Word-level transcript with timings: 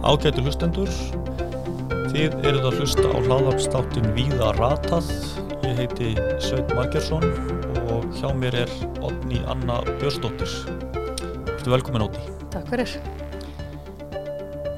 Ágætu 0.00 0.40
hlustendur, 0.40 0.88
þið 2.08 2.36
eruð 2.48 2.66
að 2.70 2.76
hlusta 2.80 3.02
á 3.12 3.18
hlaðarpstáttin 3.20 4.06
Víða 4.16 4.54
Ratað. 4.56 5.10
Ég 5.60 5.74
heiti 5.76 6.12
Sveit 6.40 6.70
Margersson 6.72 7.26
og 7.92 8.06
hjá 8.16 8.30
mér 8.32 8.62
er 8.62 8.72
Odni 9.04 9.42
Anna 9.44 9.82
Björnsdóttir. 10.00 10.54
Þú 11.60 11.74
velkomin 11.74 12.06
Odni. 12.06 12.22
Takk 12.48 12.72
fyrir. 12.72 12.94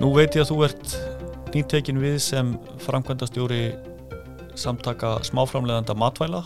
Nú 0.02 0.10
veit 0.16 0.34
ég 0.34 0.42
að 0.42 0.50
þú 0.50 0.58
ert 0.66 0.96
nýttekin 1.54 2.02
við 2.02 2.18
sem 2.26 2.50
framkvæmdastjóri 2.82 3.62
samtaka 4.58 5.20
smáframleganda 5.30 5.94
matvæla. 6.02 6.42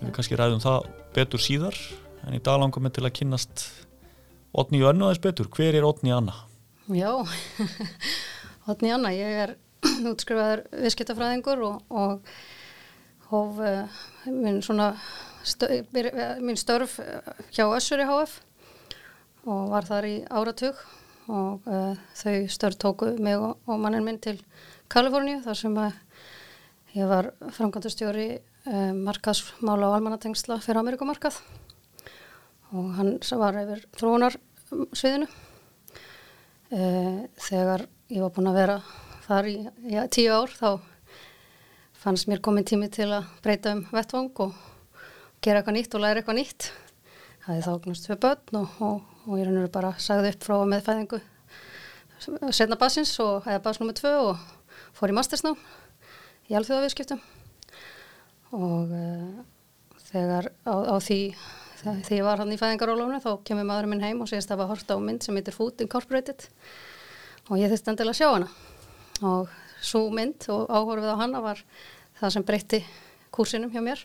Við 0.00 0.16
kannski 0.16 0.40
ræðum 0.40 0.64
það 0.64 0.88
betur 1.12 1.44
síðar 1.44 1.76
en 2.24 2.40
í 2.40 2.40
dag 2.40 2.56
langum 2.64 2.88
við 2.88 2.96
til 2.96 3.04
að 3.04 3.14
kynnast 3.20 3.68
Odni 4.56 4.80
Önnu 4.80 5.10
aðeins 5.10 5.24
betur. 5.28 5.52
Hver 5.52 5.76
er 5.76 5.84
Odni 5.84 6.16
Anna? 6.16 6.40
Já, 6.92 7.08
Odni 8.68 8.90
Anna, 8.92 9.08
ég 9.16 9.38
er 9.40 9.52
útskrifaður 10.10 10.66
viðskiptafræðingur 10.82 11.62
og, 11.64 11.78
og 11.88 12.26
hóf 13.30 13.60
uh, 13.64 14.02
minn, 14.28 14.58
svona, 14.60 14.90
stö, 15.48 15.80
minn 16.44 16.58
störf 16.60 16.98
hjá 17.56 17.64
Össur 17.70 18.02
í 18.04 18.08
HF 18.10 18.34
og 19.48 19.72
var 19.72 19.88
þar 19.88 20.08
í 20.10 20.12
áratug 20.28 20.82
og 21.32 21.64
uh, 21.64 21.96
þau 22.20 22.36
störf 22.52 22.76
tóku 22.84 23.14
mig 23.16 23.38
og, 23.40 23.56
og 23.64 23.80
mannin 23.80 24.04
minn 24.04 24.20
til 24.20 24.36
Kaliforníu 24.92 25.40
þar 25.46 25.60
sem 25.62 25.80
ég 26.98 27.08
var 27.08 27.30
framkvæmdastjóri 27.46 28.28
uh, 28.34 28.92
markaðsmála 28.92 29.88
og 29.88 29.96
almannatengsla 30.02 30.60
fyrir 30.60 30.82
Amerikumarkað 30.82 31.40
og 32.76 32.92
hann 33.00 33.16
var 33.40 33.62
yfir 33.64 33.88
þróunarsviðinu 33.96 35.32
þegar 36.74 37.86
ég 38.10 38.24
var 38.24 38.32
búin 38.34 38.50
að 38.50 38.58
vera 38.58 38.78
þar 39.24 39.48
í 39.48 39.56
já, 39.92 40.02
tíu 40.12 40.32
ár 40.34 40.52
þá 40.52 40.70
fannst 42.04 42.28
mér 42.28 42.42
komin 42.44 42.66
tími 42.66 42.90
til 42.92 43.08
að 43.14 43.28
breyta 43.44 43.72
um 43.76 43.84
vettvang 43.94 44.32
og 44.44 44.56
gera 45.44 45.60
eitthvað 45.60 45.78
nýtt 45.78 45.94
og 45.96 46.02
læra 46.04 46.20
eitthvað 46.20 46.40
nýtt 46.40 46.70
það 47.44 47.54
er 47.54 47.64
þá 47.64 47.70
oknast 47.74 48.08
fyrir 48.08 48.20
börn 48.24 48.60
og, 48.60 48.74
og, 48.84 49.14
og 49.28 49.40
ég 49.40 49.48
er 49.52 49.70
bara 49.72 49.94
sagði 50.02 50.34
upp 50.34 50.44
frá 50.48 50.56
meðfæðingu 50.72 51.22
setna 52.54 52.78
basins 52.80 53.12
og 53.20 53.48
eða 53.48 53.62
bas 53.64 53.80
nr. 53.80 53.96
2 53.96 54.12
og 54.28 54.44
fór 54.96 55.12
í 55.12 55.16
mastersnám 55.16 55.58
í 56.48 56.56
alþjóðavískiptum 56.56 57.20
og 58.54 58.92
uh, 58.94 59.44
þegar 60.10 60.50
á, 60.64 60.74
á 60.92 60.96
því 61.02 61.20
þegar 61.84 62.16
ég 62.16 62.26
var 62.26 62.42
hann 62.42 62.54
í 62.54 62.60
fæðingarólónu 62.60 63.20
þá 63.22 63.30
kemur 63.46 63.66
maðurinn 63.68 63.94
minn 63.94 64.04
heim 64.04 64.22
og 64.24 64.30
segist 64.30 64.50
að 64.50 64.56
það 64.56 64.62
var 64.62 64.70
hort 64.72 64.94
á 64.94 64.96
mynd 65.04 65.24
sem 65.24 65.36
heitir 65.38 65.56
Food 65.56 65.84
Incorporated 65.84 66.46
og 67.50 67.60
ég 67.60 67.72
þurfti 67.72 67.92
endilega 67.92 68.14
að 68.14 68.20
sjá 68.20 68.28
hana 68.32 68.48
og 69.28 69.52
svo 69.84 70.06
mynd 70.14 70.48
og 70.52 70.72
áhorfið 70.72 71.12
á 71.12 71.20
hana 71.20 71.42
var 71.44 71.60
það 72.20 72.34
sem 72.36 72.46
breytti 72.48 72.80
kursinum 73.34 73.72
hjá 73.74 73.82
mér 73.84 74.04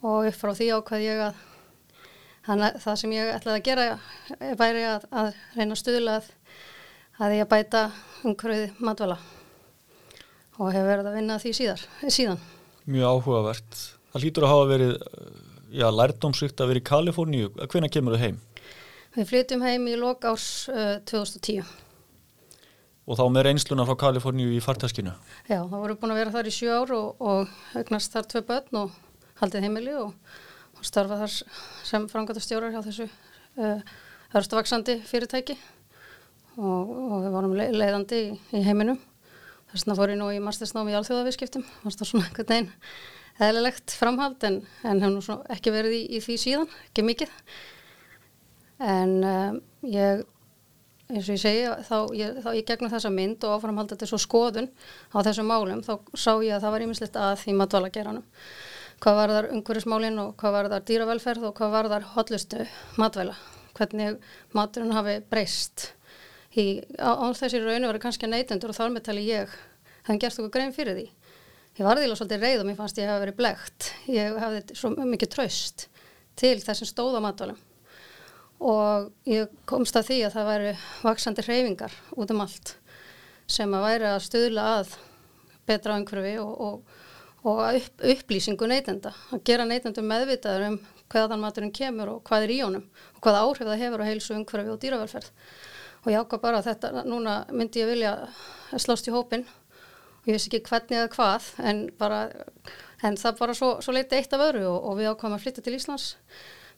og 0.00 0.28
upp 0.30 0.38
frá 0.38 0.54
því 0.56 0.70
ákvað 0.78 1.04
ég 1.04 1.22
að 1.28 1.40
þannig, 2.48 2.78
það 2.84 3.00
sem 3.02 3.16
ég 3.16 3.32
ætlaði 3.34 3.58
að 3.58 3.66
gera 3.68 3.88
væri 4.60 4.84
að, 4.88 5.08
að 5.10 5.32
reyna 5.58 5.78
stuðla 5.78 6.20
að, 6.20 6.30
að 7.26 7.36
ég 7.38 7.50
bæta 7.50 7.82
umhverfið 8.24 8.80
matvala 8.80 9.18
og 10.58 10.72
hefur 10.72 10.88
verið 10.90 11.10
að 11.10 11.18
vinna 11.20 11.36
því 11.38 11.52
síðar, 11.54 11.82
síðan. 12.10 12.40
Mjög 12.88 13.12
áhugavert. 13.12 13.82
Það 14.10 14.24
lítur 14.24 14.46
að 14.46 14.52
hafa 14.54 14.70
verið 14.72 14.94
já, 15.72 15.88
lærdomsvíkt 15.92 16.60
að 16.62 16.72
vera 16.72 16.80
í 16.80 16.86
Kaliforníu. 16.86 17.50
Hvenna 17.66 17.90
kemur 17.92 18.16
þau 18.16 18.22
heim? 18.22 18.40
Við 19.16 19.28
flytjum 19.32 19.64
heim 19.66 19.86
í 19.90 19.96
lok 19.98 20.24
árs 20.28 20.48
uh, 20.72 20.98
2010. 21.08 21.62
Og 23.08 23.16
þá 23.16 23.24
með 23.32 23.46
reynsluna 23.48 23.86
frá 23.88 23.96
Kaliforníu 24.02 24.52
í 24.52 24.60
fartaskinu? 24.64 25.14
Já, 25.48 25.62
þá 25.62 25.76
vorum 25.76 25.94
við 25.94 26.00
búin 26.02 26.14
að 26.14 26.20
vera 26.20 26.34
þar 26.34 26.50
í 26.50 26.54
sjö 26.54 26.76
ár 26.76 26.92
og, 26.96 27.24
og 27.24 27.80
augnast 27.80 28.14
þar 28.14 28.28
tvei 28.28 28.44
börn 28.50 28.80
og 28.82 28.98
haldið 29.40 29.64
heimili 29.64 29.96
og, 29.96 30.36
og 30.76 30.86
starfa 30.86 31.22
þar 31.22 31.34
sem 31.88 32.08
frangatastjórar 32.12 32.74
hjá 32.74 32.82
þessu 32.84 33.08
uh, 33.08 33.96
örstavaksandi 34.36 34.98
fyrirtæki 35.08 35.56
og, 36.58 36.90
og 36.92 37.22
við 37.24 37.30
vorum 37.36 37.56
leiðandi 37.56 38.24
í, 38.26 38.32
í 38.60 38.64
heiminum. 38.66 39.00
Þess 39.68 39.84
vegna 39.84 39.98
fór 39.98 40.12
ég 40.12 40.20
nú 40.20 40.28
í 40.32 40.40
mastersnámi 40.40 40.94
í 40.94 40.96
alþjóðavískiptum. 40.96 41.64
Það 41.82 41.88
var 41.88 42.08
svona 42.08 42.28
einhvern 42.28 42.52
veginn 42.52 42.70
eðlilegt 43.38 43.94
framhald 43.94 44.42
en, 44.48 44.62
en 44.86 45.02
hef 45.04 45.12
nú 45.14 45.38
ekki 45.54 45.74
verið 45.74 45.98
í, 45.98 46.02
í 46.18 46.22
því 46.24 46.38
síðan, 46.42 46.72
ekki 46.88 47.04
mikið. 47.06 47.36
En 48.78 49.14
um, 49.26 49.60
ég 49.86 50.24
eins 51.08 51.24
og 51.24 51.36
ég 51.38 51.40
segi, 51.40 51.68
þá 51.88 51.98
ég, 52.18 52.40
þá 52.44 52.48
ég 52.52 52.66
gegnum 52.68 52.92
þessa 52.92 53.10
mynd 53.12 53.44
og 53.48 53.54
áframhaldi 53.56 53.96
þetta 53.96 54.08
svo 54.10 54.18
skoðun 54.20 54.68
á 55.14 55.18
þessum 55.24 55.48
málum, 55.48 55.80
þá 55.84 55.94
sá 56.12 56.32
ég 56.44 56.56
að 56.56 56.66
það 56.66 56.74
var 56.74 56.84
ímislegt 56.84 57.16
að 57.16 57.36
því 57.42 57.54
matvala 57.56 57.92
geranum. 57.94 58.26
Hvað 58.98 59.20
var 59.20 59.32
þar 59.32 59.48
umhverjusmálinn 59.54 60.18
og 60.20 60.34
hvað 60.40 60.54
var 60.56 60.68
þar 60.72 60.84
dýravelferð 60.90 61.46
og 61.48 61.54
hvað 61.56 61.74
var 61.76 61.88
þar 61.92 62.06
hotlustu 62.16 62.64
matvæla. 62.98 63.36
Hvernig 63.78 64.18
maturinn 64.58 64.96
hafi 64.96 65.20
breyst. 65.30 65.92
Í, 66.58 66.82
á, 66.98 67.14
á 67.14 67.26
þessi 67.38 67.60
rauninu 67.62 67.92
verið 67.92 68.02
kannski 68.02 68.28
neytendur 68.28 68.72
og 68.72 68.78
þar 68.78 68.90
með 68.90 69.06
tali 69.06 69.22
ég 69.28 69.52
hefði 70.08 70.18
gert 70.24 70.40
okkur 70.42 70.54
grein 70.56 70.74
fyrir 70.74 70.98
því. 70.98 71.06
Ég 71.78 71.86
var 71.86 71.94
því 71.94 72.06
svolítið 72.10 72.40
reið 72.42 72.60
og 72.64 72.66
mér 72.66 72.74
fannst 72.74 72.96
ég 72.98 73.06
hafi 73.06 73.22
verið 73.22 73.36
blegt. 73.38 73.88
Ég 74.10 74.36
hafði 74.42 74.74
svo 74.74 74.88
mikið 74.98 75.28
tröst 75.30 75.84
til 76.38 76.56
þessum 76.58 76.88
stóða 76.90 77.20
matvælum. 77.22 77.60
Og 78.66 79.12
ég 79.30 79.52
komst 79.70 79.94
að 79.94 80.08
því 80.08 80.16
að 80.26 80.34
það 80.34 80.48
væri 80.48 80.72
vaksandi 81.06 81.44
hreyfingar 81.46 81.94
út 82.18 82.32
um 82.34 82.42
allt 82.42 82.72
sem 83.46 83.76
að 83.78 83.86
væri 83.86 84.08
að 84.10 84.24
stuðla 84.24 84.64
að 84.80 84.96
betra 85.70 86.00
umhverfi 86.00 86.32
og, 86.42 86.64
og, 86.66 86.98
og 87.46 87.62
upp, 87.68 88.02
upplýsingu 88.16 88.70
neytenda. 88.74 89.14
Að 89.30 89.46
gera 89.46 89.68
neytendum 89.70 90.10
meðvitaður 90.10 90.66
um 90.72 90.80
hvaðan 91.14 91.46
maturinn 91.46 91.72
kemur 91.78 92.16
og 92.16 92.20
hvað 92.26 92.48
er 92.48 92.54
í 92.56 92.58
honum 92.64 92.88
og 93.14 93.22
hvaða 93.22 93.44
áhrif 93.46 93.70
það 93.70 93.84
hefur 93.84 94.02
á 94.02 94.08
heilsu 94.10 94.34
umhverfi 94.34 94.74
og 94.74 94.82
dýravelferð. 94.82 95.30
Og 96.02 96.10
ég 96.10 96.26
ákvað 96.26 96.42
bara 96.42 96.58
að 96.58 96.72
þetta 96.72 97.06
núna 97.06 97.38
myndi 97.54 97.86
ég 97.86 97.92
vilja 97.94 98.16
slást 98.74 99.06
í 99.06 99.14
hópin 99.14 99.46
ég 100.28 100.36
veist 100.36 100.50
ekki 100.50 100.60
hvernig 100.68 101.00
eða 101.00 101.10
hvað 101.14 101.48
en, 101.64 101.82
bara, 101.96 102.20
en 103.06 103.16
það 103.16 103.38
bara 103.40 103.56
svo, 103.56 103.72
svo 103.84 103.94
leiti 103.96 104.18
eitt 104.18 104.34
af 104.36 104.44
öðru 104.50 104.66
og, 104.68 104.78
og 104.90 104.98
við 105.00 105.10
ákvaðum 105.14 105.36
að 105.38 105.44
flytta 105.46 105.64
til 105.64 105.76
Íslands. 105.78 106.12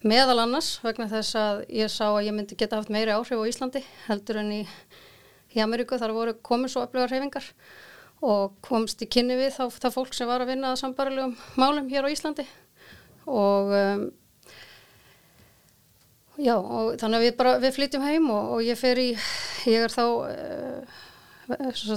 Meðal 0.06 0.38
annars 0.44 0.78
vegna 0.84 1.11
þess 1.11 1.37
að 1.37 1.59
ég 1.77 1.91
sá 1.93 2.06
að 2.06 2.22
ég 2.28 2.37
myndi 2.37 2.56
geta 2.56 2.78
haft 2.78 2.93
meiri 2.94 3.12
áhrif 3.12 3.43
á 3.43 3.50
Íslandi 3.50 3.83
heldur 4.06 4.38
en 4.41 4.55
í, 4.55 4.61
í 5.53 5.61
Ameríku. 5.61 5.99
Þar 6.00 6.15
voru 6.16 6.37
komið 6.47 6.72
svo 6.72 6.87
öflugar 6.87 7.12
hreyfingar 7.12 7.50
og 8.25 8.55
komst 8.65 9.03
í 9.03 9.11
kynni 9.11 9.37
við 9.37 9.53
þá 9.59 9.67
það 9.75 9.97
fólk 9.99 10.17
sem 10.17 10.31
var 10.31 10.44
að 10.44 10.55
vinna 10.55 10.72
að 10.72 10.81
sambarilegum 10.84 11.37
málum 11.61 11.91
hér 11.91 12.09
á 12.09 12.12
Íslandi. 12.15 12.47
Og 13.28 13.75
um, 13.77 14.09
já 16.41 16.55
og 16.56 16.97
þannig 17.03 17.19
að 17.19 17.27
við 17.27 17.37
bara 17.43 17.55
við 17.61 17.77
flytjum 17.77 18.06
heim 18.06 18.32
og, 18.32 18.56
og 18.56 18.65
ég 18.65 18.81
fer 18.81 19.03
í 19.03 19.11
ég 19.69 19.84
er 19.84 19.93
þá 19.93 20.05
uh, 20.06 21.00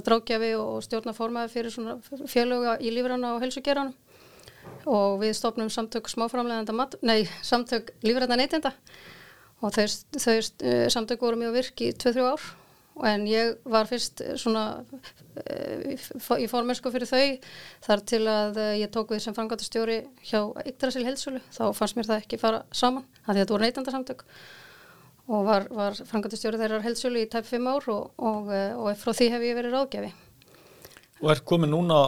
drákjafi 0.05 0.53
og 0.59 0.81
stjórnaformaði 0.85 1.51
fyrir 1.53 1.73
svona 1.73 1.97
fjöluga 2.29 2.77
í 2.81 2.93
lífranna 2.93 3.35
og 3.35 3.43
helsugeranum 3.45 3.93
og 4.89 5.19
við 5.21 5.35
stopnum 5.37 5.69
samtök 5.71 6.09
smáframlegenda, 6.11 6.87
nei, 7.05 7.23
samtök 7.45 7.93
lífræðna 8.03 8.39
neytenda. 8.39 8.73
Og 9.63 9.71
þau, 9.71 9.85
þau 10.19 10.35
uh, 10.35 10.89
samtök 10.91 11.23
voru 11.23 11.39
mjög 11.39 11.55
virk 11.55 11.83
í 11.85 11.93
2-3 11.95 12.25
ár. 12.27 12.49
En 13.09 13.23
ég 13.25 13.55
var 13.65 13.87
fyrst 13.89 14.21
svona 14.37 14.65
uh, 14.83 16.35
í 16.37 16.49
formensku 16.51 16.91
fyrir 16.93 17.09
þau 17.09 17.23
þar 17.87 18.03
til 18.11 18.21
að 18.29 18.59
ég 18.81 18.91
tók 18.93 19.15
við 19.15 19.23
sem 19.23 19.37
frangatastjóri 19.37 20.01
hjá 20.27 20.41
Yggdrasil 20.65 21.05
helsölu, 21.07 21.41
þá 21.55 21.63
fannst 21.77 21.97
mér 21.97 22.11
það 22.11 22.25
ekki 22.25 22.41
fara 22.41 22.65
saman, 22.75 23.07
þannig 23.23 23.39
að 23.39 23.41
þetta 23.41 23.55
voru 23.55 23.67
neytendasamtök 23.67 24.27
og 25.31 25.45
var, 25.47 25.69
var 25.71 25.95
frangatastjóri 26.09 26.59
þeirrar 26.59 26.83
helsölu 26.83 27.23
í 27.23 27.29
tæp 27.31 27.47
5 27.47 27.69
ár 27.71 27.87
og, 27.93 28.11
og, 28.17 28.51
og 28.51 28.99
frá 28.99 29.13
því 29.15 29.29
hef 29.31 29.47
ég 29.47 29.57
verið 29.59 29.77
ráðgjafi. 29.77 30.11
Og 31.23 31.31
er 31.31 31.41
komið 31.47 31.71
núna 31.71 31.99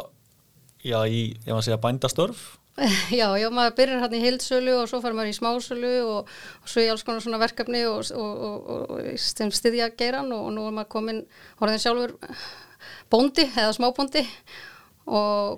já, 0.84 1.00
í, 1.08 1.30
ég 1.46 1.56
að 1.56 1.66
segja, 1.70 1.82
bændastörf? 1.82 2.46
Já, 3.16 3.30
já, 3.40 3.48
maður 3.56 3.78
byrjar 3.78 4.02
hérna 4.04 4.18
í 4.18 4.24
hildsölu 4.26 4.74
og 4.82 4.90
svo 4.92 4.98
fara 5.00 5.16
maður 5.16 5.30
í 5.32 5.36
smásölu 5.38 5.92
og, 6.04 6.32
og 6.60 6.68
svo 6.68 6.84
í 6.84 6.90
alls 6.92 7.06
konar 7.08 7.24
svona 7.24 7.40
verkefni 7.40 7.86
og, 7.88 8.10
og, 8.12 8.66
og 8.92 9.06
stiðja 9.16 9.88
geiran 9.96 10.34
og 10.36 10.50
nú 10.52 10.66
er 10.68 10.76
maður 10.76 10.90
komin, 10.92 11.22
horfinn 11.62 11.80
sjálfur 11.80 12.18
bóndi 13.08 13.46
eða 13.48 13.72
smábóndi 13.78 14.26
og 14.26 14.75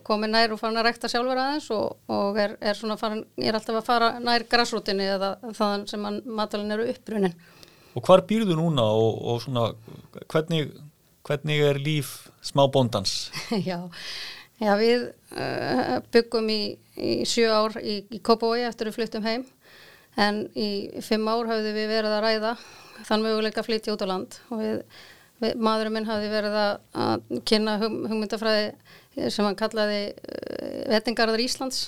komin 0.08 0.34
nær 0.36 0.52
og 0.52 0.60
farin 0.60 0.80
að 0.82 0.90
rekta 0.90 1.10
sjálfur 1.12 1.40
aðeins 1.40 1.70
og 1.72 2.40
er, 2.42 2.58
er 2.60 2.76
svona 2.76 2.98
farin, 3.00 3.24
er 3.40 3.56
alltaf 3.56 3.80
að 3.80 3.88
fara 3.88 4.10
nær 4.20 4.44
græsrútinni 4.50 5.08
eða 5.08 5.36
þann 5.56 5.86
sem 5.88 6.08
matalinn 6.26 6.76
eru 6.76 6.88
uppbrunnin. 6.92 7.36
Og 7.96 8.04
hvar 8.06 8.26
býrðu 8.28 8.58
núna 8.60 8.86
og 8.92 9.40
svona 9.42 9.70
hvernig, 10.28 10.74
hvernig 11.26 11.64
er 11.70 11.80
líf 11.82 12.28
smábóndans? 12.46 13.30
já, 13.70 13.88
Já, 14.58 14.72
við 14.74 15.04
uh, 15.38 16.00
byggum 16.14 16.48
í, 16.50 16.62
í 16.98 17.12
sjö 17.30 17.52
ár 17.54 17.76
í, 17.78 18.00
í 18.10 18.20
Kópavói 18.26 18.64
eftir 18.66 18.88
að 18.88 18.90
við 18.90 18.96
flyttum 18.96 19.28
heim 19.28 19.44
en 20.18 20.48
í 20.58 20.70
fimm 21.06 21.28
ár 21.30 21.46
hafði 21.52 21.76
við 21.76 21.92
verið 21.92 22.16
að 22.16 22.24
ræða 22.26 22.54
þann 23.06 23.26
möguleika 23.26 23.62
að 23.62 23.68
flytja 23.68 23.94
út 23.94 24.02
á 24.02 24.08
land 24.10 24.40
og 24.50 24.64
við 24.64 25.52
maðurinn 25.62 25.94
minn 25.94 26.10
hafi 26.10 26.32
verið 26.32 26.58
að, 26.58 27.28
kynna 27.46 27.76
hug, 27.84 28.00
hugmyndafræði 28.10 28.72
sem 29.30 29.46
hann 29.48 29.58
kallaði 29.58 30.02
uh, 30.14 30.82
Vettingarðar 30.92 31.44
Íslands. 31.44 31.88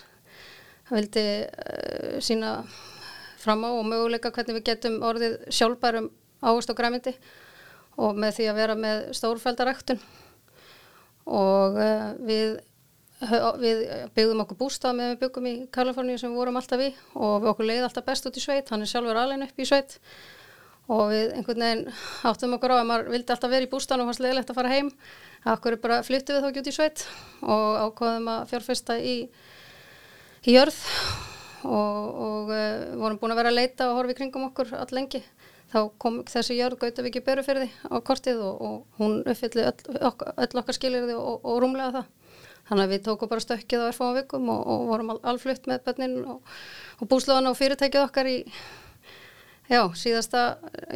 Hann 0.90 1.02
vildi 1.02 1.26
uh, 1.46 2.16
sína 2.24 2.56
fram 3.40 3.64
á 3.64 3.70
og 3.72 3.86
möguleika 3.88 4.32
hvernig 4.36 4.60
við 4.60 4.72
getum 4.72 4.98
orðið 5.06 5.38
sjálfbærum 5.56 6.10
águst 6.44 6.72
og 6.72 6.80
græmindi 6.80 7.14
og 8.00 8.18
með 8.20 8.40
því 8.40 8.50
að 8.50 8.60
vera 8.60 8.80
með 8.80 9.06
stórfældaræktun 9.16 10.02
og 11.30 11.80
uh, 11.80 12.10
við 12.26 12.60
við 13.60 13.82
byggðum 14.16 14.46
okkur 14.46 14.58
bústað 14.62 14.94
með 14.96 15.10
við 15.10 15.18
byggum 15.26 15.48
í 15.50 15.54
Kaliforníu 15.76 16.20
sem 16.22 16.32
við 16.32 16.40
vorum 16.40 16.56
alltaf 16.56 16.80
í 16.80 16.94
og 17.20 17.42
við 17.44 17.50
okkur 17.52 17.68
leiði 17.68 17.82
alltaf 17.84 18.06
best 18.08 18.30
út 18.30 18.38
í 18.40 18.44
sveit. 18.44 18.70
Hann 18.72 18.86
er 18.86 18.88
sjálfur 18.88 19.20
alveg 19.20 19.44
upp 19.44 19.60
í 19.60 19.68
sveit 19.68 19.98
og 20.90 21.12
við 21.12 21.34
einhvern 21.38 21.64
veginn 21.64 21.84
áttum 22.26 22.56
okkur 22.58 22.74
á 22.74 22.78
að 22.80 22.88
maður 22.90 23.12
vildi 23.14 23.34
alltaf 23.36 23.52
vera 23.52 23.68
í 23.68 23.70
bústan 23.70 24.02
og 24.02 24.10
fannst 24.10 24.24
leiðilegt 24.24 24.50
að 24.50 24.58
fara 24.58 24.72
heim. 24.74 24.90
Okkur 25.54 25.76
er 25.76 25.82
bara 25.84 26.00
flyttið 26.06 26.36
við 26.36 26.44
þá 26.44 26.50
ekki 26.50 26.64
út 26.64 26.70
í 26.72 26.76
sveit 26.76 27.04
og 27.46 27.68
ákvaðum 27.86 28.32
að 28.34 28.48
fjárfesta 28.50 28.98
í, 28.98 29.16
í 30.50 30.56
jörð. 30.58 30.80
Og, 31.60 32.04
og 32.26 32.52
uh, 32.56 32.96
vorum 33.02 33.20
búin 33.20 33.36
að 33.36 33.42
vera 33.42 33.52
að 33.52 33.60
leita 33.60 33.90
og 33.90 33.98
horfa 34.00 34.16
í 34.16 34.18
kringum 34.18 34.48
okkur 34.50 34.74
all 34.80 34.90
lengi. 34.96 35.22
Þá 35.70 35.80
kom 36.02 36.22
þessi 36.26 36.58
jörð 36.58 36.80
Gautavíki 36.82 37.22
Börufyrði 37.22 37.68
á 37.86 37.96
kortið 38.02 38.40
og, 38.42 38.62
og 38.66 39.02
hún 39.02 39.20
uppfylli 39.22 39.68
öll, 39.70 40.00
öll 40.02 40.62
okkar 40.64 40.78
skilirði 40.78 41.18
og, 41.20 41.44
og 41.46 41.60
rúmlega 41.62 42.00
það. 42.00 42.08
Þannig 42.70 42.86
að 42.86 42.94
við 42.94 43.04
tókum 43.06 43.30
bara 43.30 43.44
stökkið 43.44 43.84
á 43.86 43.90
erfáum 43.92 44.18
vikum 44.18 44.50
og 44.54 44.88
vorum 44.90 45.14
alflutt 45.18 45.70
með 45.70 45.84
bönnin 45.86 46.18
og 46.30 47.06
búslóðan 47.10 47.52
og 47.52 47.58
fyrirtækið 47.58 48.06
okkar 48.08 48.30
í 48.30 48.38
Já, 49.70 49.84
síðasta 49.94 50.44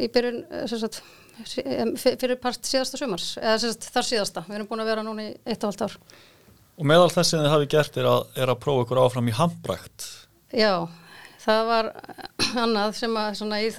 í 0.02 0.08
byrjun 0.10 0.40
sagt, 0.70 1.00
fyrir 1.46 2.36
part 2.42 2.66
síðasta 2.66 2.98
sumars 2.98 3.34
eða 3.38 3.56
sagt, 3.62 3.86
þar 3.94 4.08
síðasta, 4.08 4.42
við 4.48 4.58
erum 4.58 4.70
búin 4.70 4.82
að 4.82 4.90
vera 4.90 5.04
núna 5.06 5.28
í 5.28 5.30
eitt 5.46 5.62
og 5.62 5.70
allt 5.70 5.86
ár. 5.86 5.96
Og 6.74 6.90
meðal 6.90 7.12
þess 7.14 7.30
sem 7.30 7.42
þið 7.44 7.52
hafi 7.52 7.70
gert 7.70 7.96
er 8.02 8.10
að, 8.10 8.20
er 8.42 8.50
að 8.50 8.60
prófa 8.64 8.84
ykkur 8.86 9.02
áfram 9.04 9.30
í 9.30 9.36
handbrækt 9.38 10.08
Já, 10.54 10.86
það 11.42 11.64
var 11.70 11.90
annað 12.64 12.96
sem 12.98 13.16
að, 13.18 13.44
í, 13.62 13.70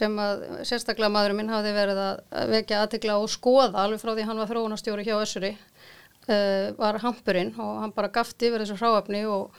sem 0.00 0.20
að 0.22 0.44
sérstaklega 0.66 1.12
maðurinn 1.14 1.42
minn 1.42 1.54
hafi 1.54 1.74
verið 1.74 2.02
að 2.02 2.54
vekja 2.56 2.84
aðtegla 2.84 3.18
og 3.22 3.30
skoða 3.30 3.84
alveg 3.84 4.02
frá 4.02 4.12
því 4.16 4.26
hann 4.28 4.42
var 4.42 4.50
þróunastjóri 4.50 5.06
hjá 5.06 5.16
Össuri 5.20 5.54
uh, 5.54 6.70
var 6.78 6.98
hampurinn 7.04 7.54
og 7.58 7.84
hann 7.84 7.94
bara 7.94 8.10
gafti 8.14 8.50
yfir 8.50 8.64
þessu 8.64 8.78
hráöfni 8.82 9.22
og 9.30 9.54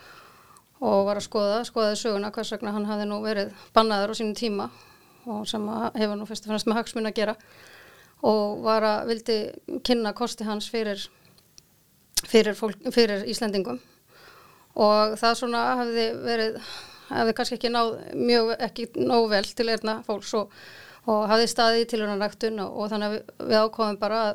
og 0.82 1.06
var 1.06 1.20
að 1.20 1.28
skoða, 1.28 1.60
skoðaði 1.68 2.00
söguna 2.00 2.32
hvers 2.34 2.52
vegna 2.56 2.74
hann 2.74 2.88
hafði 2.90 3.06
nú 3.10 3.20
verið 3.22 3.52
bannaður 3.76 4.14
á 4.14 4.18
sínum 4.18 4.38
tíma 4.38 4.68
og 5.30 5.46
sem 5.50 5.66
hefur 5.94 6.18
nú 6.18 6.26
fyrst 6.26 6.48
og 6.48 6.54
fremst 6.54 6.70
með 6.70 6.80
hagsmun 6.80 7.10
að 7.10 7.18
gera. 7.20 7.36
Og 8.26 8.62
var 8.66 8.86
að 8.86 9.12
vildi 9.12 9.38
kynna 9.86 10.14
kosti 10.18 10.46
hans 10.46 10.70
fyrir, 10.70 11.04
fyrir, 12.26 12.56
fólk, 12.58 12.82
fyrir 12.94 13.26
Íslendingum. 13.30 13.78
Og 14.82 15.14
það 15.22 15.38
svona 15.38 15.62
hefði 15.82 16.06
verið, 16.26 16.58
hefði 17.10 17.36
kannski 17.38 17.58
ekki 17.60 17.74
náð 17.74 17.92
mjög, 18.18 18.54
ekki 18.70 18.88
nóg 18.98 19.28
vel 19.34 19.44
til 19.46 19.68
erna 19.74 20.00
fólks 20.08 20.34
og, 20.38 20.54
og 21.06 21.28
hafði 21.30 21.50
staði 21.52 21.84
í 21.84 21.90
tilhörnaræktun 21.92 22.62
og, 22.64 22.74
og 22.74 22.94
þannig 22.94 23.10
að 23.10 23.18
við, 23.18 23.36
við 23.52 23.62
ákofum 23.62 24.02
bara 24.02 24.24
að, 24.30 24.34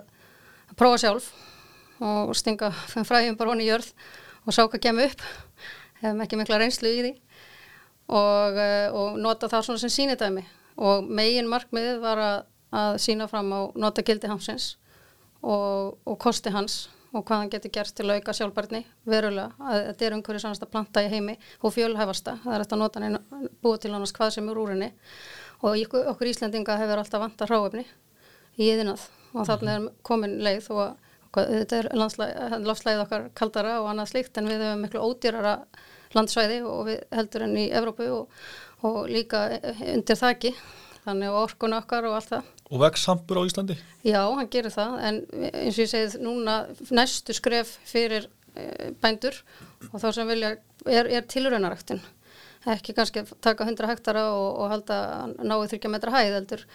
að 0.71 0.79
prófa 0.83 1.03
sjálf 1.03 1.31
og 2.07 2.35
stinga 2.37 2.71
fræðum 2.93 3.39
bara 3.39 3.55
honni 3.55 3.65
í 3.65 3.71
jörð 3.71 3.89
og 4.45 4.53
sá 4.53 4.67
hvað 4.67 4.83
kemur 4.85 5.09
upp 5.09 5.23
hefum 6.03 6.25
ekki 6.25 6.41
mikla 6.41 6.61
reynslu 6.63 6.93
í 6.93 7.03
því. 7.03 7.13
Og, 8.07 8.59
eh, 8.63 8.89
og 8.95 9.17
nota 9.19 9.49
það 9.51 9.67
svona 9.67 9.83
sem 9.83 9.93
sínidæmi 9.93 10.45
og 10.77 11.09
megin 11.09 11.49
markmiðið 11.51 12.03
var 12.03 12.21
að, 12.23 12.37
að 12.71 12.99
sína 13.03 13.27
fram 13.31 13.49
á 13.51 13.61
nota 13.75 14.05
gildi 14.07 14.31
hansins 14.31 14.77
og, 15.43 15.97
og 16.07 16.19
kosti 16.23 16.53
hans 16.55 16.85
og 17.17 17.25
hvað 17.25 17.41
hann 17.41 17.51
getur 17.51 17.73
gert 17.73 17.95
til 17.97 18.07
að 18.09 18.21
auka 18.21 18.35
sjálfbarni 18.37 18.83
verulega, 19.09 19.55
að 19.59 19.83
þetta 19.89 20.07
er 20.07 20.17
umhverju 20.19 20.43
sannast 20.43 20.65
að 20.67 20.73
planta 20.75 21.03
í 21.05 21.11
heimi 21.13 21.37
og 21.63 21.73
fjölhæfasta, 21.75 22.37
það 22.45 22.55
er 22.55 22.65
þetta 22.65 22.79
nota 22.81 23.03
hann 23.03 23.19
búið 23.65 23.83
til 23.85 23.93
annars 23.95 24.15
hvað 24.17 24.35
sem 24.37 24.51
er 24.51 24.61
úr 24.61 24.73
henni 24.75 24.91
og 25.65 25.97
okkur 26.13 26.31
Íslandinga 26.33 26.77
hefur 26.81 27.01
alltaf 27.01 27.23
vanta 27.23 27.49
ráöfni 27.49 27.87
í 28.61 28.69
yðinað 28.69 29.07
og 29.33 29.49
þannig 29.49 29.73
er 29.73 29.89
komin 30.07 30.39
leið 30.45 30.71
og 30.75 31.06
þetta 31.35 31.81
er 31.81 31.91
landslæðið 31.97 33.03
okkar 33.05 33.29
kaldara 33.37 33.81
og 33.83 33.91
annað 33.91 34.13
slikt 34.13 34.39
en 34.39 34.51
við 34.51 34.65
hefum 34.65 34.83
miklu 34.87 35.05
ódýrara 35.05 35.59
landsvæði 36.17 36.63
og 36.67 36.83
við 36.89 37.05
heldur 37.15 37.47
enn 37.47 37.61
í 37.61 37.69
Evrópu 37.75 38.09
og, 38.15 38.43
og 38.87 38.99
líka 39.11 39.47
undir 39.95 40.19
þakki 40.19 40.53
þannig 41.07 41.39
orkun 41.39 41.77
okkar 41.77 42.09
og 42.09 42.19
allt 42.19 42.33
það. 42.33 42.51
Og 42.67 42.83
vex 42.83 43.05
sampur 43.07 43.39
á 43.39 43.47
Íslandi? 43.47 43.77
Já, 44.03 44.23
hann 44.27 44.51
gerir 44.51 44.75
það 44.75 44.97
en 45.07 45.21
eins 45.53 45.77
og 45.77 45.83
ég 45.85 45.93
segið 45.93 46.17
núna 46.25 46.57
næstu 46.91 47.37
skref 47.37 47.77
fyrir 47.87 48.27
e, 48.57 48.91
bændur 49.03 49.39
og 49.93 50.01
þá 50.03 50.09
sem 50.17 50.31
vilja 50.31 50.57
er, 50.57 51.07
er 51.07 51.27
tilraunaræktin. 51.31 52.03
Ekki 52.75 52.97
kannski 52.97 53.23
taka 53.45 53.69
100 53.69 53.93
hektara 53.93 54.27
og, 54.35 54.49
og 54.65 54.73
halda 54.75 54.99
náðu 55.39 55.71
30 55.77 55.95
metra 55.95 56.17
hæð 56.17 56.41
heldur. 56.41 56.67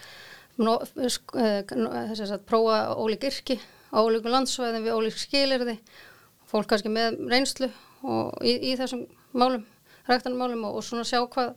No, 0.62 0.78
e, 0.96 1.52
að 1.68 2.34
prófa 2.48 2.80
ólík 2.96 3.28
yrki 3.28 3.60
á 3.92 3.98
ólíkum 4.00 4.32
landsvæðin 4.32 4.86
við 4.86 4.96
ólík 4.96 5.20
skilirði 5.20 5.76
fólk 6.48 6.68
kannski 6.70 6.92
með 6.92 7.20
reynslu 7.30 7.68
og 8.02 8.42
í, 8.44 8.56
í 8.72 8.74
þessum 8.80 9.06
málum, 9.36 9.64
ræktanmálum 10.08 10.66
og, 10.68 10.80
og 10.80 10.86
svona 10.86 11.06
sjá 11.08 11.20
hvað 11.22 11.54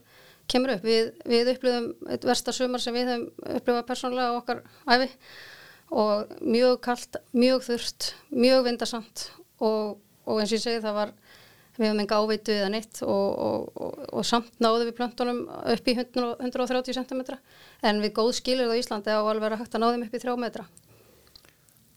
kemur 0.50 0.76
upp. 0.76 0.86
Við, 0.86 1.12
við 1.26 1.52
upplöðum 1.56 1.90
eitt 2.12 2.26
versta 2.26 2.54
sumar 2.54 2.82
sem 2.82 2.94
við 2.96 3.10
hefum 3.10 3.26
upplöðað 3.58 3.88
persónulega 3.90 4.38
okkar 4.40 4.62
æfi 4.86 5.10
og 5.96 6.36
mjög 6.42 6.80
kallt, 6.86 7.20
mjög 7.36 7.66
þurft, 7.66 8.12
mjög 8.34 8.64
vindarsamt 8.66 9.28
og, 9.62 9.98
og 10.26 10.40
eins 10.40 10.50
og 10.50 10.56
ég 10.56 10.64
segi 10.64 10.82
það 10.82 10.96
var, 11.00 11.12
við 11.76 11.88
hefum 11.88 12.02
enga 12.02 12.18
áveitu 12.22 12.54
eða 12.56 12.72
neitt 12.72 13.02
og, 13.06 13.68
og 14.10 14.26
samt 14.26 14.50
náðu 14.62 14.88
við 14.88 14.96
plöntunum 14.98 15.44
upp 15.46 15.92
í 15.92 15.94
100, 15.94 16.32
130 16.48 16.98
cm 16.98 17.22
en 17.86 18.02
við 18.02 18.16
góð 18.16 18.32
skilir 18.40 18.70
það 18.70 18.80
í 18.80 18.82
Íslandi 18.82 19.14
á 19.14 19.20
alveg 19.20 19.52
að 19.52 19.62
hægt 19.62 19.78
að 19.78 19.84
náðum 19.84 20.06
upp 20.08 20.16
í 20.16 20.22
3 20.24 20.36
metra. 20.42 20.66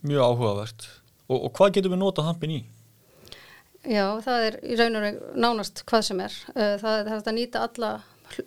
Mjög 0.06 0.22
áhugavert. 0.24 0.86
Og 1.30 1.50
hvað 1.54 1.74
getum 1.78 1.94
við 1.94 2.02
notað 2.02 2.30
hampin 2.30 2.54
í? 2.56 2.60
Já, 3.88 4.06
það 4.24 4.46
er 4.46 4.56
í 4.64 4.78
raun 4.80 4.98
og 5.00 5.04
raun 5.06 5.20
nánast 5.40 5.84
hvað 5.88 6.06
sem 6.08 6.22
er. 6.24 6.38
Eh, 6.56 6.76
það 6.82 6.96
er 6.96 7.12
þetta 7.14 7.32
að 7.32 7.38
nýta 7.38 7.66
alla 7.68 7.92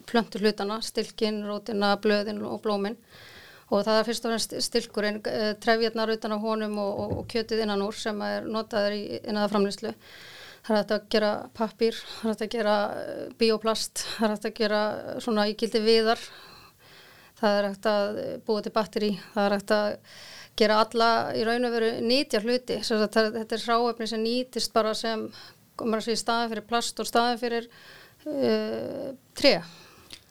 plöntu 0.08 0.40
hlutana, 0.42 0.80
stilkin, 0.84 1.42
rótina, 1.48 1.94
blöðin 2.00 2.42
og 2.46 2.60
blómin 2.64 2.98
og 3.72 3.86
það 3.86 3.98
er 3.98 4.06
fyrst 4.06 4.26
og 4.26 4.32
fremst 4.32 4.54
stilkurinn, 4.66 5.18
eh, 5.28 5.54
trefjarnar 5.62 6.12
utan 6.12 6.36
á 6.36 6.38
honum 6.42 6.76
og, 6.82 6.92
og, 6.92 7.12
og 7.20 7.26
kjötið 7.32 7.64
innan 7.64 7.84
úr 7.84 7.96
sem 7.96 8.18
er 8.26 8.44
notaður 8.44 8.96
í 8.98 9.02
innaða 9.22 9.52
framlýslu. 9.54 9.94
Það 10.62 10.76
er 10.76 10.78
hægt 10.82 10.92
að 10.94 11.06
gera 11.14 11.30
pappir, 11.56 12.00
það 12.18 12.26
er 12.26 12.34
hægt 12.34 12.44
að 12.46 12.52
gera 12.56 12.76
eh, 13.00 13.22
bioplast, 13.40 14.04
það 14.18 14.26
er 14.26 14.34
hægt 14.34 14.50
að 14.50 14.58
gera 14.60 14.82
svona 15.24 15.48
ígildi 15.48 15.82
viðar, 15.86 16.26
það 17.40 17.56
er 17.56 17.68
hægt 17.70 17.90
að 17.94 18.22
búa 18.46 18.62
til 18.62 18.74
batteri, 18.76 19.10
það 19.32 19.48
er 19.48 19.56
hægt 19.56 19.74
að 19.78 19.96
gera 20.58 20.82
alla 20.84 21.10
í 21.36 21.44
raun 21.48 21.64
og 21.68 21.74
veru 21.74 21.90
nýtja 22.04 22.42
hluti. 22.44 22.80
Þetta 22.84 23.42
er 23.56 23.66
ráöfni 23.66 24.08
sem 24.10 24.22
nýtist 24.22 24.72
bara 24.74 24.94
sem 24.94 25.28
staðin 25.76 26.52
fyrir 26.52 26.66
plast 26.68 27.00
og 27.00 27.08
staðin 27.08 27.40
fyrir 27.40 27.70
uh, 28.28 29.14
tre 29.34 29.56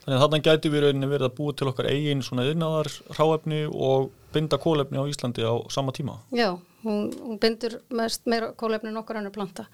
Þannig 0.01 0.17
að 0.17 0.23
þarna 0.23 0.37
gæti 0.41 0.69
við 0.73 0.81
rauninni 0.81 1.07
verið 1.11 1.27
að 1.27 1.33
búa 1.37 1.53
til 1.53 1.67
okkar 1.69 1.87
eigin 1.91 2.23
svona 2.25 2.47
yðnaðar 2.49 2.87
ráöfni 3.19 3.59
og 3.69 4.07
binda 4.33 4.57
kólefni 4.61 4.97
á 4.97 5.05
Íslandi 5.05 5.45
á 5.45 5.53
sama 5.69 5.93
tíma. 5.93 6.15
Já, 6.33 6.55
hún, 6.81 7.11
hún 7.21 7.37
bindur 7.41 7.77
mest 7.93 8.25
meira 8.25 8.49
kólefni 8.57 8.89
en 8.89 8.97
okkar 8.97 9.19
ennur 9.19 9.33
planta 9.35 9.67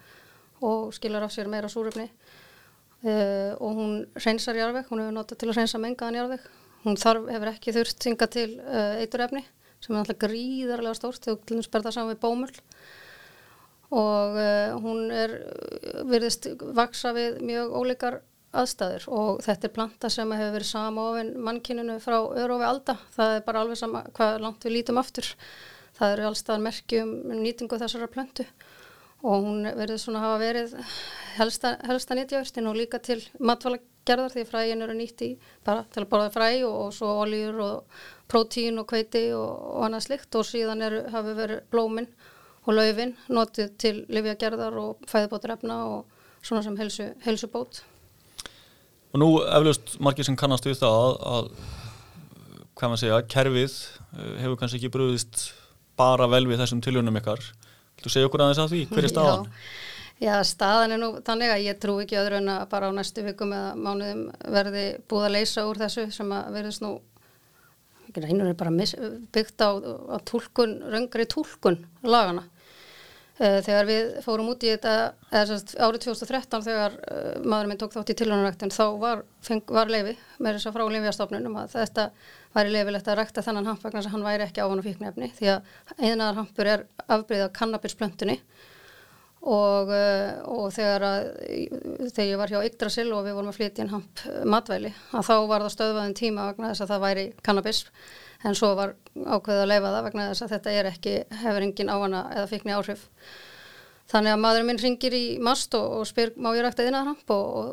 og 0.60 0.92
skilar 0.92 1.24
af 1.24 1.32
sér 1.32 1.48
meira 1.48 1.70
súröfni 1.72 2.10
uh, 2.10 3.56
og 3.56 3.80
hún 3.80 3.94
reynsar 4.20 4.58
jarðveg, 4.58 4.90
hún 4.90 5.00
hefur 5.00 5.16
notað 5.16 5.40
til 5.40 5.48
að 5.48 5.62
reynsa 5.62 5.80
mengaðan 5.80 6.20
jarðveg. 6.20 6.44
Hún 6.84 7.00
þarf, 7.00 7.24
hefur 7.32 7.52
ekki 7.54 7.76
þurft 7.78 8.04
synga 8.04 8.28
til 8.28 8.50
uh, 8.60 9.00
eiturefni 9.00 9.46
sem 9.84 9.94
er 9.94 10.00
alltaf 10.02 10.20
gríðarlega 10.24 10.98
stórt 10.98 11.28
þegar 11.28 11.70
berða 11.74 11.94
saman 11.94 12.14
við 12.14 12.22
bómull 12.24 12.56
og 13.88 14.36
uh, 14.36 14.74
hún 14.82 15.06
er 15.14 15.38
virðist 16.08 16.50
vaksa 16.76 17.14
við 17.16 17.38
mjög 17.48 17.72
ólíkar 17.78 18.18
aðstæður. 18.56 19.06
Og 19.12 19.42
þetta 19.44 19.68
er 19.68 19.74
planta 19.74 20.10
sem 20.12 20.32
hefur 20.32 20.54
verið 20.56 20.70
sama 20.70 21.08
ofinn 21.12 21.34
mannkyninu 21.44 21.98
frá 22.02 22.18
öru 22.20 22.56
og 22.56 22.62
við 22.62 22.68
alda, 22.70 22.96
það 23.16 23.34
er 23.34 23.44
bara 23.46 23.64
alveg 23.64 23.80
sama 23.80 24.04
hvað 24.16 24.40
langt 24.44 24.66
við 24.66 24.76
lítum 24.76 25.00
aftur. 25.00 25.30
Það 25.98 26.14
eru 26.14 26.28
allstað 26.28 26.64
merkjum 26.64 27.14
nýtingu 27.42 27.80
þessara 27.80 28.10
plöntu. 28.12 28.46
Og 29.26 29.44
hún 29.44 29.64
verður 29.66 29.98
svona 29.98 30.22
hafa 30.22 30.38
verið 30.44 30.74
helsta, 31.38 31.72
helsta 31.88 32.14
nýttjáðurstinn 32.14 32.68
og 32.70 32.76
líka 32.78 33.00
til 33.02 33.18
matvala 33.42 33.80
gerðar 34.06 34.32
því 34.32 34.44
fræin 34.48 34.84
eru 34.84 34.94
nýtt 34.96 35.24
í 35.26 35.32
bara 35.66 35.82
til 35.92 36.04
að 36.04 36.10
borða 36.12 36.30
fræ 36.32 36.50
og, 36.68 36.76
og 36.86 36.92
svo 36.94 37.10
oljur 37.24 37.58
og 37.64 38.04
prótín 38.28 38.80
og 38.80 38.88
kveiti 38.90 39.28
og, 39.36 39.48
og 39.74 39.86
annað 39.88 40.06
slikt 40.08 40.38
og 40.38 40.46
síðan 40.46 40.84
eru, 40.84 41.02
hafi 41.12 41.34
verið 41.36 41.62
blóminn 41.72 42.08
og 42.68 42.76
laufinn 42.76 43.14
notið 43.32 43.74
til 43.80 43.94
livjagerðar 44.12 44.76
og 44.80 45.08
fæðibótrefna 45.08 45.78
og 45.88 46.44
svona 46.44 46.62
sem 46.64 46.76
helsu, 46.78 47.08
helsubót. 47.24 47.82
Og 49.14 49.22
nú 49.22 49.28
eflaust 49.46 49.96
margir 50.04 50.26
sem 50.28 50.36
kannast 50.36 50.68
við 50.68 50.82
það 50.82 50.98
að, 50.98 51.14
að 51.32 51.52
hvað 52.78 52.92
maður 52.92 53.02
segja, 53.02 53.22
kerfið 53.34 53.78
uh, 53.78 54.34
hefur 54.42 54.58
kannski 54.60 54.80
ekki 54.80 54.92
brúðist 54.94 55.48
bara 55.98 56.28
vel 56.30 56.44
við 56.46 56.60
þessum 56.62 56.84
tilhjónum 56.84 57.18
ykkar 57.18 57.42
Þú 57.98 58.12
segja 58.12 58.28
okkur 58.28 58.44
aðeins 58.44 58.60
að 58.62 58.74
því, 58.74 58.80
hver 58.92 59.06
er 59.06 59.10
staðan? 59.14 59.46
Já, 60.18 60.28
já, 60.28 60.34
staðan 60.46 60.94
er 60.94 61.00
nú 61.02 61.08
þannig 61.26 61.54
að 61.54 61.64
ég 61.64 61.80
trú 61.82 61.96
ekki 62.02 62.18
öðru 62.20 62.38
en 62.38 62.52
að 62.54 62.66
bara 62.70 62.90
á 62.90 62.92
næstu 62.94 63.24
vikum 63.26 63.54
eða 63.56 63.72
mánuðum 63.74 64.24
verði 64.54 64.84
búið 65.10 65.28
að 65.28 65.34
leysa 65.34 65.66
úr 65.66 65.80
þessu 65.82 66.06
sem 66.14 66.34
að 66.36 66.52
verðist 66.58 66.84
nú 66.84 66.92
reynur 68.16 68.48
er 68.48 68.58
bara 68.58 68.72
byggt 69.34 69.64
á, 69.64 69.70
á 69.76 70.16
tólkun, 70.24 70.78
röngri 70.92 71.26
tólkun 71.28 71.82
lagana 72.02 72.46
Eh, 73.38 73.60
þegar 73.62 73.86
við 73.86 74.08
fórum 74.24 74.48
út 74.50 74.64
í 74.66 74.70
þetta, 74.72 74.92
eða 75.30 75.58
árið 75.86 76.04
2013 76.08 76.64
þegar 76.66 76.94
uh, 76.98 77.26
maðurinn 77.44 77.70
minn 77.70 77.78
tók 77.78 77.92
þátt 77.94 78.10
í 78.10 78.16
tilhjónaræktin 78.18 78.72
þá 78.74 78.82
var, 78.98 79.20
feng, 79.46 79.62
var 79.70 79.92
leifi 79.94 80.16
með 80.42 80.56
þess 80.56 80.66
að 80.66 80.74
frá 80.74 80.90
Lífjastofnunum 80.90 81.58
að 81.60 81.76
þetta 81.76 82.06
væri 82.56 82.72
leifilegt 82.74 83.10
að 83.12 83.18
rækta 83.20 83.44
þennan 83.46 83.70
hamp 83.70 83.86
vegna 83.86 84.02
sem 84.02 84.14
hann 84.16 84.26
væri 84.26 84.46
ekki 84.48 84.58
á 84.58 84.66
hann 84.66 84.82
og 84.82 84.88
fíknefni 84.88 85.30
því 85.38 85.52
að 85.52 85.70
einaðar 86.00 86.40
hampur 86.40 86.72
er 86.72 86.84
afbreyðað 87.06 87.54
kannabisplöntunni 87.60 88.36
og, 89.46 89.90
uh, 89.92 90.38
og 90.50 90.70
þegar, 90.74 91.04
að, 91.06 91.26
þegar 92.10 92.28
ég 92.28 92.40
var 92.40 92.52
hjá 92.52 92.62
Yggdrasil 92.66 93.08
og 93.14 93.26
við 93.26 93.36
vorum 93.36 93.50
að 93.52 93.58
flytja 93.60 93.84
inn 93.84 93.92
hamp 93.92 94.22
matvæli 94.48 94.90
að 95.14 95.28
þá 95.28 95.34
var 95.50 95.64
það 95.64 95.74
stöðvaðin 95.76 96.16
tíma 96.18 96.48
vegna 96.50 96.72
þess 96.72 96.84
að 96.84 96.94
það 96.94 97.04
væri 97.04 97.26
kannabis. 97.46 97.84
En 98.46 98.54
svo 98.54 98.72
var 98.78 98.94
ákveðið 99.18 99.62
að 99.64 99.70
leifa 99.72 99.92
það 99.94 100.04
vegna 100.08 100.26
þess 100.30 100.44
að 100.44 100.52
þetta 100.54 100.74
er 100.78 100.90
ekki, 100.92 101.14
hefur 101.42 101.64
engin 101.66 101.90
ávana 101.90 102.24
eða 102.34 102.50
fikni 102.50 102.74
áhrif. 102.74 103.06
Þannig 104.08 104.34
að 104.34 104.42
maðurinn 104.42 104.68
minn 104.70 104.82
ringir 104.82 105.14
í 105.14 105.24
mast 105.42 105.74
og, 105.76 105.86
og 105.98 106.08
spyr 106.08 106.34
má 106.38 106.52
ég 106.56 106.62
rækta 106.64 106.86
innanramp 106.86 107.32
og, 107.34 107.48
og, 107.60 107.72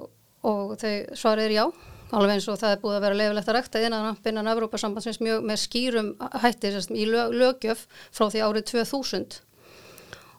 og 0.50 0.74
þau 0.82 0.94
svarir 1.16 1.54
já, 1.54 1.64
alveg 2.12 2.36
eins 2.36 2.48
og 2.52 2.60
það 2.60 2.74
er 2.76 2.82
búið 2.82 2.98
að 2.98 3.06
vera 3.06 3.20
leifilegt 3.22 3.52
að 3.52 3.58
rækta 3.60 3.84
innanramp 3.86 4.28
innan 4.30 4.50
Evrópasambandsins 4.52 5.22
mjög 5.24 5.46
með 5.48 5.62
skýrum 5.64 6.12
hætti 6.44 6.74
í 6.74 7.08
lög, 7.10 7.38
lögjöf 7.40 7.86
frá 8.10 8.28
því 8.28 8.44
árið 8.46 8.68
2000 8.74 9.40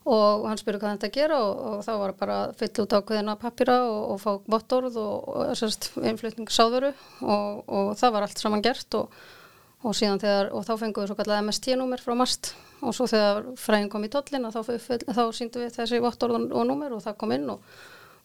og 0.07 0.45
hann 0.47 0.61
spurði 0.61 0.83
hvað 0.83 0.97
þetta 0.97 1.15
gera 1.15 1.39
og 1.43 1.81
þá 1.83 1.93
var 1.99 2.13
bara 2.19 2.37
að 2.45 2.53
fylla 2.61 2.85
út 2.85 2.95
ákveðina 2.95 3.39
pappira 3.41 3.79
og 3.91 4.21
fá 4.23 4.31
bottorð 4.47 5.01
og 5.03 6.05
innflutning 6.07 6.53
sáðuru 6.53 6.93
og 7.27 7.97
það 7.99 8.15
var 8.15 8.29
allt 8.29 8.43
saman 8.43 8.63
gert 8.63 9.01
og 9.01 9.11
og 9.87 9.95
síðan 9.95 10.21
þegar, 10.23 10.49
og 10.57 10.65
þá 10.67 10.73
fengum 10.81 11.05
við 11.05 11.11
svo 11.11 11.17
kallega 11.19 11.43
MST-númer 11.45 12.03
frá 12.03 12.15
MAST 12.19 12.53
og 12.83 12.95
svo 12.97 13.07
þegar 13.11 13.51
fræðin 13.61 13.91
kom 13.93 14.07
í 14.07 14.11
tollin 14.13 14.49
þá, 14.53 14.63
þá 14.65 15.23
síndum 15.37 15.63
við 15.63 15.77
þessi 15.77 16.01
vottorð 16.03 16.39
og, 16.39 16.47
og 16.57 16.67
númer 16.69 16.97
og 16.97 17.05
það 17.05 17.19
kom 17.21 17.35
inn 17.37 17.47
og 17.53 17.77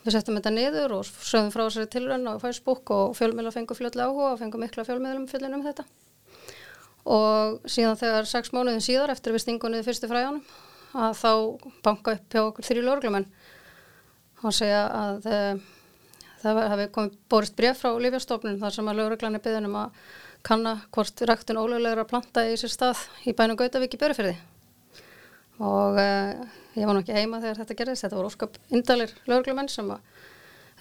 við 0.01 0.15
settum 0.15 0.39
þetta 0.39 0.53
niður 0.55 0.95
og 0.97 1.09
sögum 1.11 1.51
frá 1.53 1.65
þessari 1.67 1.91
tilrönn 1.93 2.25
á 2.25 2.33
Facebook 2.41 2.93
og 2.95 3.13
fjölmiðla 3.19 3.53
fengum 3.53 3.77
fljóðlega 3.77 4.09
áhuga 4.09 4.31
og 4.31 4.41
fengum 4.41 4.65
mikla 4.65 4.87
fjölmiðlum 4.87 5.27
fyllin 5.29 5.57
um 5.59 5.65
þetta. 5.67 5.85
Og 7.11 7.61
síðan 7.69 7.99
þegar 7.99 8.29
sex 8.29 8.53
mánuðin 8.55 8.83
síðar 8.85 9.13
eftir 9.13 9.35
við 9.35 9.45
stingunniði 9.45 9.85
fyrstu 9.85 10.09
fræðanum 10.09 10.41
að 10.97 11.13
þá 11.21 11.31
banka 11.85 12.15
upp 12.17 12.33
hjá 12.35 12.41
okkur 12.43 12.67
þrjú 12.67 12.83
lögurglumenn 12.85 13.27
og 14.41 14.55
segja 14.55 14.81
að 14.89 15.27
e, 15.29 15.39
það 16.41 16.61
hefði 16.73 16.87
komið 16.95 17.17
borist 17.31 17.57
bref 17.57 17.83
frá 17.83 17.93
Lífjastofnun 18.01 18.59
þar 18.61 18.75
sem 18.75 18.89
að 18.91 19.01
lögurglanir 19.01 19.43
byggðunum 19.43 19.77
að 19.83 19.99
kanna 20.45 20.77
hvort 20.95 21.21
ræktun 21.29 21.59
ólöglegra 21.61 22.07
planta 22.09 22.47
í 22.49 22.55
sér 22.57 22.73
stað 22.73 23.03
í 23.29 23.35
bænum 23.37 23.59
Gautavík 23.59 23.93
í 23.95 24.01
Börufyrði 24.01 24.33
og 25.61 25.99
uh, 26.01 26.31
ég 26.73 26.87
var 26.87 26.97
nokkið 26.97 27.19
heima 27.19 27.41
þegar 27.43 27.61
þetta 27.61 27.77
gerðist, 27.77 28.05
þetta 28.07 28.17
voru 28.17 28.31
óskap 28.31 28.57
indalir 28.73 29.13
löglumenn 29.29 29.69
sem 29.69 29.91
að 29.93 30.01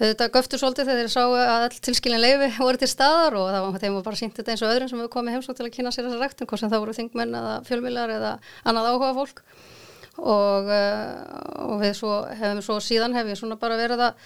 þetta 0.01 0.31
göftur 0.33 0.63
svolítið 0.63 0.89
þegar 0.89 1.03
þeir 1.03 1.13
sáu 1.13 1.35
að 1.37 1.51
all 1.67 1.81
tilskilin 1.85 2.23
leifi 2.23 2.49
voru 2.57 2.81
til 2.81 2.89
staðar 2.89 3.37
og 3.37 3.51
það 3.53 3.67
var 3.67 3.97
var 3.99 4.07
bara 4.07 4.21
sínt 4.21 4.39
þetta 4.39 4.55
eins 4.55 4.63
og 4.65 4.73
öðrum 4.73 4.89
sem 4.89 5.03
hefur 5.03 5.13
komið 5.19 5.37
heimsók 5.37 5.59
til 5.59 5.67
að 5.67 5.75
kynna 5.75 5.93
sér 5.93 6.07
þessa 6.07 6.23
ræktun, 6.23 6.49
hvort 6.49 6.63
sem 6.63 6.73
það 6.73 6.85
voru 6.87 6.97
þingmenn 6.97 7.37
eða 7.37 7.53
fjölmilar 7.69 8.15
eða 8.15 8.33
annað 8.65 8.89
áhuga 8.95 9.13
fólk 9.19 9.43
og, 10.19 10.71
uh, 10.71 11.69
og 11.71 11.77
við 11.83 11.95
svo, 12.01 12.15
hefum 12.41 12.65
svo 12.65 12.81
síðan 12.85 13.15
hef 13.17 13.31
ég 13.31 13.39
svona 13.39 13.61
bara 13.61 13.79
verið 13.81 14.09
að 14.11 14.25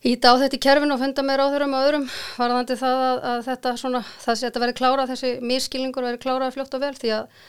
Íta 0.00 0.30
á 0.32 0.40
þetta 0.40 0.56
í 0.56 0.60
kerfinu 0.64 0.94
og 0.94 1.00
funda 1.02 1.22
með 1.28 1.36
ráðurum 1.42 1.74
og 1.76 1.82
öðrum 1.84 2.04
varðandi 2.40 2.76
það 2.80 3.02
að, 3.04 3.18
að 3.30 3.40
þetta 3.50 3.72
svona, 3.76 3.98
að 4.00 4.38
þetta 4.40 4.60
veri 4.62 4.74
klára, 4.78 5.04
þessi 5.10 5.32
mískilningur 5.44 6.06
veri 6.06 6.20
klárað 6.22 6.54
fljótt 6.54 6.76
og 6.78 6.80
vel 6.80 6.94
því 6.96 7.10
að 7.18 7.42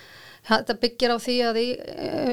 þetta 0.49 0.75
byggir 0.81 1.13
á 1.15 1.17
því 1.21 1.35
að 1.47 1.59
í, 1.61 1.65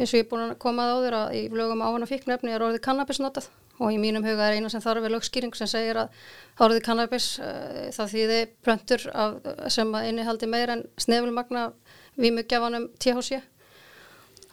eins 0.01 0.11
og 0.11 0.19
ég 0.19 0.25
er 0.25 0.29
búin 0.33 0.43
að 0.49 0.57
komað 0.65 0.91
á 0.91 0.97
þér 1.05 1.17
að 1.21 1.37
í 1.39 1.43
lögum 1.55 1.85
áhana 1.85 2.09
fíknefni 2.11 2.55
er 2.55 2.65
orðið 2.67 2.83
kannabis 2.89 3.21
notað 3.23 3.47
og 3.79 3.95
í 3.95 4.01
mínum 4.03 4.27
huga 4.27 4.49
er 4.49 4.59
eina 4.59 4.71
sem 4.73 4.83
þarf 4.83 5.05
við 5.05 5.15
lögskýring 5.15 5.55
sem 5.55 5.71
segir 5.71 6.01
að 6.03 6.25
orðið 6.67 6.83
kannabis 6.89 7.29
uh, 7.39 7.85
það 7.95 8.15
þýði 8.15 8.41
plöntur 8.67 9.07
af, 9.13 9.37
sem 9.71 9.95
innihaldi 10.01 10.51
meir 10.51 10.73
en 10.75 10.83
snefulmagna 10.99 11.69
vímugjafanum 12.19 12.89
THC 12.99 13.39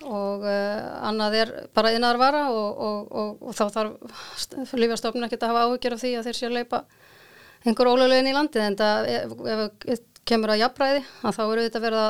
og 0.03 0.43
uh, 0.43 1.07
annað 1.07 1.37
er 1.39 1.53
bara 1.75 1.93
innar 1.95 2.19
vara 2.19 2.49
og, 2.51 2.81
og, 2.83 3.43
og 3.47 3.55
þá 3.55 3.63
þarf 3.77 4.73
lífjastofnun 4.75 5.27
ekki 5.27 5.39
að 5.39 5.53
hafa 5.53 5.65
áhugir 5.69 5.95
af 5.95 6.01
því 6.03 6.11
að 6.19 6.27
þeir 6.27 6.39
sé 6.39 6.49
að 6.49 6.57
leipa 6.57 6.81
einhver 7.65 7.89
ólulegin 7.93 8.29
í 8.29 8.35
landið 8.35 8.65
en 8.65 8.77
það 8.81 9.09
ef, 9.13 9.35
ef 9.95 10.03
kemur 10.25 10.53
að 10.53 10.61
jafnræði 10.63 11.01
að 11.21 11.37
þá 11.37 11.43
eru 11.45 11.65
þetta 11.65 11.83
verða 11.83 12.05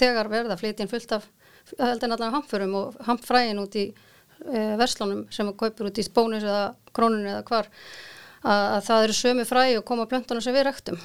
þegar 0.00 0.32
verða 0.32 0.58
flytjinn 0.60 0.90
fullt 0.90 1.14
af 1.18 1.28
heldur 1.76 2.14
allavega 2.14 2.34
hampfurum 2.36 2.76
og 2.78 3.00
hampfræðin 3.06 3.62
út 3.62 3.76
í 3.78 3.86
uh, 3.92 4.74
verslunum 4.80 5.26
sem 5.34 5.50
kaupir 5.52 5.90
út 5.90 6.00
í 6.00 6.06
bónus 6.14 6.46
eða 6.46 6.70
krónun 6.96 7.26
eða 7.28 7.44
hvar 7.50 7.68
að, 7.68 8.62
að 8.78 8.82
það 8.88 9.06
eru 9.06 9.18
sömu 9.20 9.48
fræði 9.48 9.80
og 9.80 9.88
koma 9.90 10.08
plöntunum 10.10 10.44
sem 10.44 10.56
við 10.56 10.70
rektum 10.70 11.00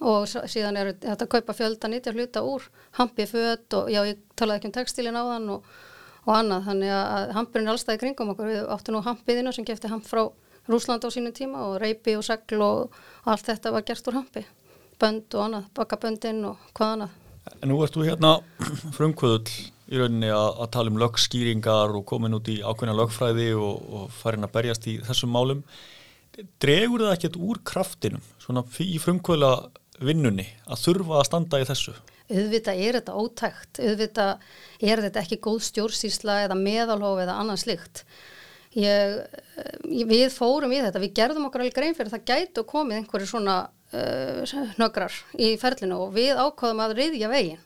og 0.00 0.26
síðan 0.28 0.76
er 0.76 0.92
þetta 0.94 1.24
að 1.24 1.32
kaupa 1.32 1.54
fjölda 1.56 1.88
nýtja 1.88 2.12
hluta 2.12 2.42
úr 2.44 2.64
hampi 2.98 3.26
född 3.30 3.76
og 3.78 3.90
já 3.92 4.02
ég 4.04 4.18
talaði 4.36 4.60
ekki 4.60 4.68
um 4.68 4.74
textilin 4.76 5.16
á 5.16 5.24
þann 5.24 5.52
og, 5.56 5.70
og 6.26 6.32
annað 6.36 6.66
þannig 6.70 6.96
að 6.96 7.30
hampurinn 7.38 7.68
er 7.68 7.74
allstað 7.74 7.96
í 7.96 8.02
kringum 8.02 8.32
okkur. 8.34 8.50
Við 8.52 8.66
áttum 8.76 8.96
nú 8.96 9.04
hampiðina 9.06 9.54
sem 9.56 9.66
gefti 9.68 9.92
hamp 9.92 10.04
frá 10.04 10.26
Rúsland 10.66 11.06
á 11.06 11.08
sínum 11.14 11.32
tíma 11.32 11.62
og 11.68 11.78
reypi 11.80 12.16
og 12.18 12.26
segl 12.26 12.60
og, 12.64 12.96
allt 13.24 13.46
þetta 13.46 13.72
var 13.72 13.86
gert 13.86 14.10
úr 14.10 14.18
hampi. 14.18 14.42
Bönd 15.00 15.34
og 15.36 15.46
annað, 15.46 15.70
bakaböndin 15.76 16.44
og 16.48 16.60
hvað 16.76 16.92
annað. 16.96 17.16
En 17.62 17.70
nú 17.70 17.78
ert 17.84 17.94
þú 17.94 18.06
hérna 18.08 18.36
frumkvöðul 18.96 19.44
í 19.86 20.00
rauninni 20.00 20.30
að, 20.34 20.48
að 20.64 20.72
tala 20.74 20.90
um 20.90 20.98
lögskýringar 20.98 21.94
og 21.94 22.06
komin 22.10 22.34
út 22.34 22.48
í 22.50 22.58
ákveðna 22.64 22.96
lögfræði 22.98 23.52
og, 23.54 23.84
og 23.86 24.08
farin 24.18 24.46
að 24.46 24.56
berjast 24.56 24.88
í 24.90 24.96
þessum 25.06 25.30
málum. 25.36 25.62
Dregur 26.60 27.06
það 27.06 27.14
ekkert 27.14 27.38
úr 27.40 27.62
kraftinum 27.64 28.24
svona 28.42 28.64
í 28.82 28.98
frumkvöðla 29.00 29.52
vinnunni 30.02 30.46
að 30.66 30.82
þurfa 30.84 31.18
að 31.20 31.26
standa 31.28 31.60
í 31.62 31.66
þessu? 31.68 31.94
Auðvitað 32.26 32.80
er 32.82 32.98
þetta 32.98 33.18
ótækt, 33.20 33.80
auðvitað 33.80 34.48
er 34.90 35.02
þetta 35.04 35.22
ekki 35.22 35.38
góð 35.44 35.60
stjórnsýsla 35.68 36.40
eða 36.46 36.56
meðalhof 36.58 37.20
eða 37.22 37.36
annan 37.42 37.60
slikt. 37.60 38.02
Ég, 38.76 39.20
við 40.10 40.26
fórum 40.34 40.74
í 40.74 40.82
þetta, 40.82 41.00
við 41.00 41.14
gerðum 41.16 41.46
okkur 41.48 41.62
alveg 41.62 41.76
grein 41.78 41.94
fyrir 41.96 42.12
það 42.12 42.26
gætu 42.28 42.66
komið 42.68 42.98
einhverju 42.98 43.30
svona 43.30 43.54
uh, 43.94 44.56
nögrar 44.76 45.14
í 45.38 45.54
ferlinu 45.60 46.02
og 46.06 46.12
við 46.18 46.34
ákváðum 46.36 46.82
að 46.84 46.96
reyðja 46.98 47.30
veginn. 47.32 47.62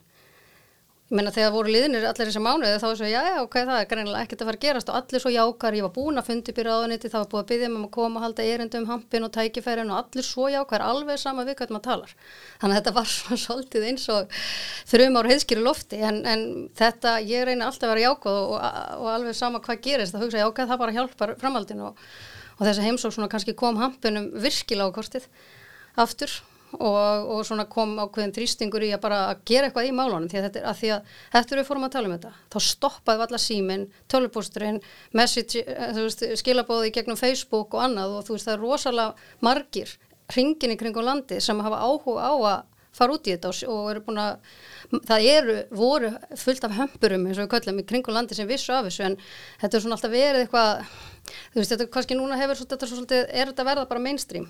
Ég 1.11 1.17
meina 1.19 1.33
þegar 1.35 1.51
voru 1.51 1.73
liðinir 1.75 2.05
allir 2.07 2.29
þessi 2.29 2.39
mánuði 2.39 2.77
þá 2.79 2.85
er 2.87 2.99
svo 3.01 3.07
já, 3.11 3.21
já, 3.27 3.39
ok, 3.43 3.55
það 3.67 3.81
er 3.81 3.87
greinilega 3.91 4.27
ekkert 4.27 4.43
að 4.45 4.47
fara 4.47 4.59
að 4.61 4.65
gerast. 4.65 4.91
Og 4.93 4.99
allir 5.01 5.23
svo 5.25 5.31
jákar, 5.35 5.75
ég 5.75 5.83
var 5.83 5.91
búin 5.97 6.21
að 6.21 6.29
fundi 6.29 6.53
byrja 6.55 6.77
á 6.79 6.87
það 6.87 7.17
var 7.17 7.25
búin 7.33 7.41
að 7.41 7.49
byggja 7.49 7.71
mig 7.71 7.79
um 7.81 7.87
að 7.89 7.91
koma 7.97 8.21
og 8.21 8.25
halda 8.29 8.45
erindum 8.47 8.87
hampin 8.87 9.27
og 9.27 9.33
tækifærin 9.35 9.91
og 9.91 9.99
allir 9.99 10.29
svo 10.29 10.47
jákar 10.55 10.85
alveg 10.87 11.19
sama 11.19 11.43
við 11.49 11.57
hvað 11.59 11.73
maður 11.75 11.87
talar. 11.89 12.13
Þannig 12.61 12.77
að 12.77 12.79
þetta 12.79 12.93
var 13.01 13.11
svona 13.17 13.39
svolítið 13.43 13.87
eins 13.89 14.05
og 14.15 14.39
þrjum 14.93 15.19
ár 15.19 15.31
heiðskýri 15.33 15.65
lofti. 15.67 15.99
En, 15.99 16.21
en 16.31 16.45
þetta, 16.79 17.17
ég 17.27 17.43
reyni 17.49 17.67
alltaf 17.67 17.89
að 17.89 17.95
vera 17.97 18.05
jákað 18.07 18.39
og, 18.45 18.55
og, 19.01 19.09
alveg 19.17 19.41
sama 19.41 19.63
hvað 19.67 19.83
gerist. 19.89 20.15
Það 20.15 20.29
hugsa 20.29 20.45
jákað, 20.45 20.71
það 20.71 20.83
bara 20.85 20.95
hjálpar 21.01 21.35
framhaldin 21.43 21.83
og, 21.89 22.07
og 22.55 22.63
þessi 22.69 22.87
heimsók 22.87 23.19
svona 23.19 23.33
kannski 23.35 23.59
kom 23.59 23.83
hampinum 23.83 24.31
virkilega 24.39 24.95
á 24.95 24.95
kortið 24.95 25.27
aftur 25.99 26.39
og, 26.79 27.31
og 27.35 27.41
svona 27.47 27.67
kom 27.71 27.97
ákveðin 27.99 28.35
þrýstingur 28.37 28.85
í 28.87 28.93
að 28.95 29.03
bara 29.03 29.21
að 29.31 29.43
gera 29.51 29.69
eitthvað 29.69 29.89
í 29.89 29.95
málunum 29.97 30.29
því 30.31 30.41
að 30.41 30.47
þetta 30.49 30.61
er 30.61 30.69
að 30.71 30.81
því 30.81 30.93
að 30.95 31.15
eftir 31.41 31.61
við 31.61 31.69
fórum 31.71 31.87
að 31.87 31.95
tala 31.97 32.11
um 32.11 32.17
þetta. 32.17 32.33
Þá 32.55 32.59
stoppaði 32.67 33.27
allar 33.27 33.43
símin, 33.43 33.87
tölvupústurinn 34.13 34.81
message, 35.19 35.65
eh, 35.67 36.37
skilabóði 36.39 36.93
gegnum 36.95 37.19
Facebook 37.19 37.75
og 37.75 37.87
annað 37.89 38.19
og 38.19 38.27
þú 38.29 38.37
veist 38.37 38.51
það 38.51 38.57
er 38.57 38.65
rosalega 38.67 39.31
margir 39.47 39.97
hringin 40.31 40.77
í 40.77 40.79
kringum 40.79 41.07
landi 41.07 41.41
sem 41.43 41.65
hafa 41.65 41.83
áhuga 41.83 42.29
á 42.31 42.35
að 42.39 42.61
fara 42.95 43.15
út 43.15 43.29
í 43.29 43.35
þetta 43.35 43.53
og 43.71 43.91
eru 43.93 44.03
búin 44.07 44.19
að 44.19 45.01
það 45.07 45.27
eru, 45.31 45.57
voru 45.79 46.11
fullt 46.39 46.67
af 46.67 46.75
hömpurum 46.75 47.27
eins 47.29 47.39
og 47.39 47.47
við 47.47 47.53
köllum 47.55 47.83
í 47.83 47.87
kringum 47.87 48.17
landi 48.17 48.37
sem 48.37 48.49
vissu 48.51 48.75
af 48.75 48.89
þessu 48.89 49.07
en 49.07 49.17
þetta 49.61 49.77
er 49.77 49.85
svona 49.85 49.99
alltaf 49.99 50.15
verið 50.15 50.45
eitthvað 50.45 50.83
þú 51.31 51.61
veist 51.61 51.75
þetta 51.75 51.89
kannski 51.95 52.19
núna 52.19 52.39
hefur 52.41 52.63
þetta 52.65 53.21
er 53.23 53.53
þetta 53.53 53.69
verða 53.69 53.87
bara 53.91 54.03
mainstream 54.03 54.49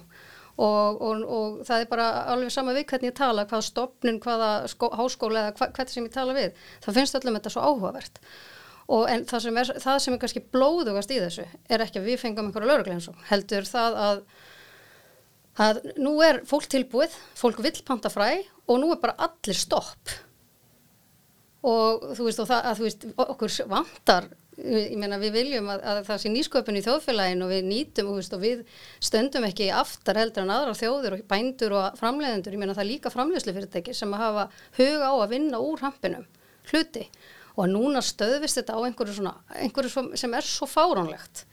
og, 0.57 1.01
og, 1.01 1.25
og 1.25 1.59
það 1.69 1.85
er 1.85 1.91
bara 1.91 2.09
alveg 2.35 2.55
sama 2.55 2.75
við 2.77 2.87
hvernig 2.91 3.13
ég 3.13 3.19
tala, 3.19 3.47
hvaða 3.49 3.67
stopnun, 3.69 4.21
hvaða 4.25 4.53
skó, 4.73 4.91
háskóla 4.99 5.47
eða 5.47 5.57
hva, 5.59 5.71
hvernig 5.77 5.95
sem 5.95 6.09
ég 6.09 6.15
tala 6.15 6.37
við. 6.37 6.63
Það 6.85 7.01
finnst 7.01 7.21
öllum 7.21 7.39
þetta 7.39 7.55
svo 7.55 7.67
áhugavert. 7.67 8.23
Og 8.91 9.05
en 9.07 9.27
það 9.31 9.45
sem 9.47 9.59
er, 9.63 9.75
það 9.85 9.99
sem 10.05 10.15
er 10.15 10.23
kannski 10.25 10.47
blóðugast 10.51 11.13
í 11.15 11.21
þessu 11.23 11.45
er 11.71 11.85
ekki 11.85 12.01
að 12.01 12.09
við 12.11 12.23
fengum 12.25 12.49
einhverja 12.49 12.73
lögurgleinsum, 12.73 13.21
heldur 13.31 13.69
það 13.69 14.01
að 14.07 14.25
að 15.61 15.81
nú 16.01 16.15
er 16.25 16.41
fólk 16.49 16.69
tilbúið, 16.71 17.15
fólk 17.37 17.61
vill 17.65 17.77
panta 17.87 18.11
fræ 18.13 18.31
og 18.71 18.81
nú 18.81 18.93
er 18.95 19.01
bara 19.03 19.19
allir 19.27 19.59
stopp. 19.59 20.13
Og 21.67 22.15
þú 22.17 22.27
veist, 22.27 22.41
og 22.41 22.49
það, 22.49 22.63
að, 22.65 22.79
þú 22.79 22.87
veist 22.87 23.07
okkur 23.27 23.57
vantar 23.69 24.29
ég 24.59 24.97
meina 24.99 25.19
við 25.21 25.37
viljum 25.39 25.69
að, 25.73 25.83
að 25.87 26.01
það 26.09 26.21
sé 26.23 26.33
nýsköpun 26.33 26.79
í 26.79 26.83
þjóðfélagin 26.85 27.45
og 27.45 27.53
við 27.53 27.69
nýtum 27.69 28.11
og, 28.11 28.19
veist, 28.19 28.35
og 28.37 28.43
við 28.43 28.63
stöndum 29.01 29.47
ekki 29.49 29.71
aftar 29.73 30.21
heldur 30.21 30.45
en 30.45 30.53
aðra 30.55 30.77
þjóður 30.77 31.17
og 31.17 31.23
bændur 31.31 31.77
og 31.79 32.01
framleiðendur, 32.01 32.57
ég 32.57 32.63
meina 32.63 32.75
það 32.77 32.85
er 32.85 32.91
líka 32.91 33.13
framleiðslu 33.15 33.55
fyrirtæki 33.57 33.95
sem 33.97 34.13
að 34.17 34.25
hafa 34.25 34.47
huga 34.77 35.13
á 35.13 35.15
að 35.15 35.33
vinna 35.37 35.63
úr 35.65 35.85
hampinum 35.85 36.27
hluti. 36.71 37.07
Og 37.59 37.71
núna 37.71 38.03
stöðvist 38.05 38.61
þetta 38.61 38.77
á 38.79 38.81
einhverju, 38.87 39.17
svona, 39.19 39.35
einhverju 39.61 40.05
sem 40.19 40.37
er 40.37 40.47
svo 40.47 40.69
fáránlegt. 40.71 41.45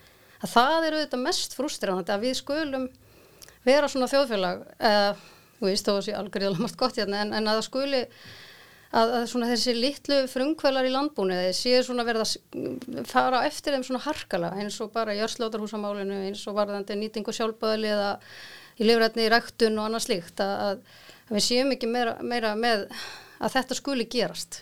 Að 0.43 0.53
það 0.53 0.89
eru 0.89 0.99
þetta 1.01 1.21
mest 1.21 1.55
frústrirandi 1.57 2.13
að 2.13 2.27
við 2.27 2.35
skulum 2.41 2.89
vera 3.67 3.89
svona 3.91 4.09
þjóðfélag 4.11 4.61
eða, 4.77 5.15
þú 5.57 5.69
veist, 5.69 5.87
þó 5.87 5.95
að 5.95 6.03
það 6.05 6.19
algjörðilega 6.21 6.63
margt 6.63 6.79
gott 6.79 6.99
hérna 6.99 7.23
en, 7.23 7.33
en 7.33 7.49
að 7.49 7.57
það 7.57 7.65
skuli 7.67 8.03
að, 8.91 9.13
að 9.19 9.25
svona 9.31 9.49
þessi 9.51 9.75
litlu 9.75 10.19
frungkvælar 10.31 10.87
í 10.87 10.93
landbúniði 10.93 11.55
séu 11.55 11.81
svona 11.85 12.05
verða 12.07 12.27
að 12.27 13.07
fara 13.09 13.43
eftir 13.47 13.75
þeim 13.75 13.85
svona 13.87 14.03
harkala 14.05 14.53
eins 14.61 14.77
og 14.83 14.93
bara 14.95 15.15
í 15.15 15.21
örslótarhúsamálinu 15.25 16.21
eins 16.29 16.45
og 16.47 16.57
varðandi 16.57 16.97
nýtingu 16.99 17.35
sjálfböðli 17.35 17.91
eða 17.91 18.11
í 18.77 18.87
lifrætni 18.87 19.25
í 19.25 19.31
ræktun 19.33 19.79
og 19.81 19.89
annað 19.89 20.05
slíkt 20.07 20.43
að, 20.43 20.53
að 21.27 21.35
við 21.35 21.47
séum 21.49 21.73
ekki 21.75 21.89
meira, 21.91 22.17
meira 22.21 22.53
með 22.55 22.87
að 23.43 23.57
þetta 23.57 23.77
skuli 23.77 24.07
gerast 24.11 24.61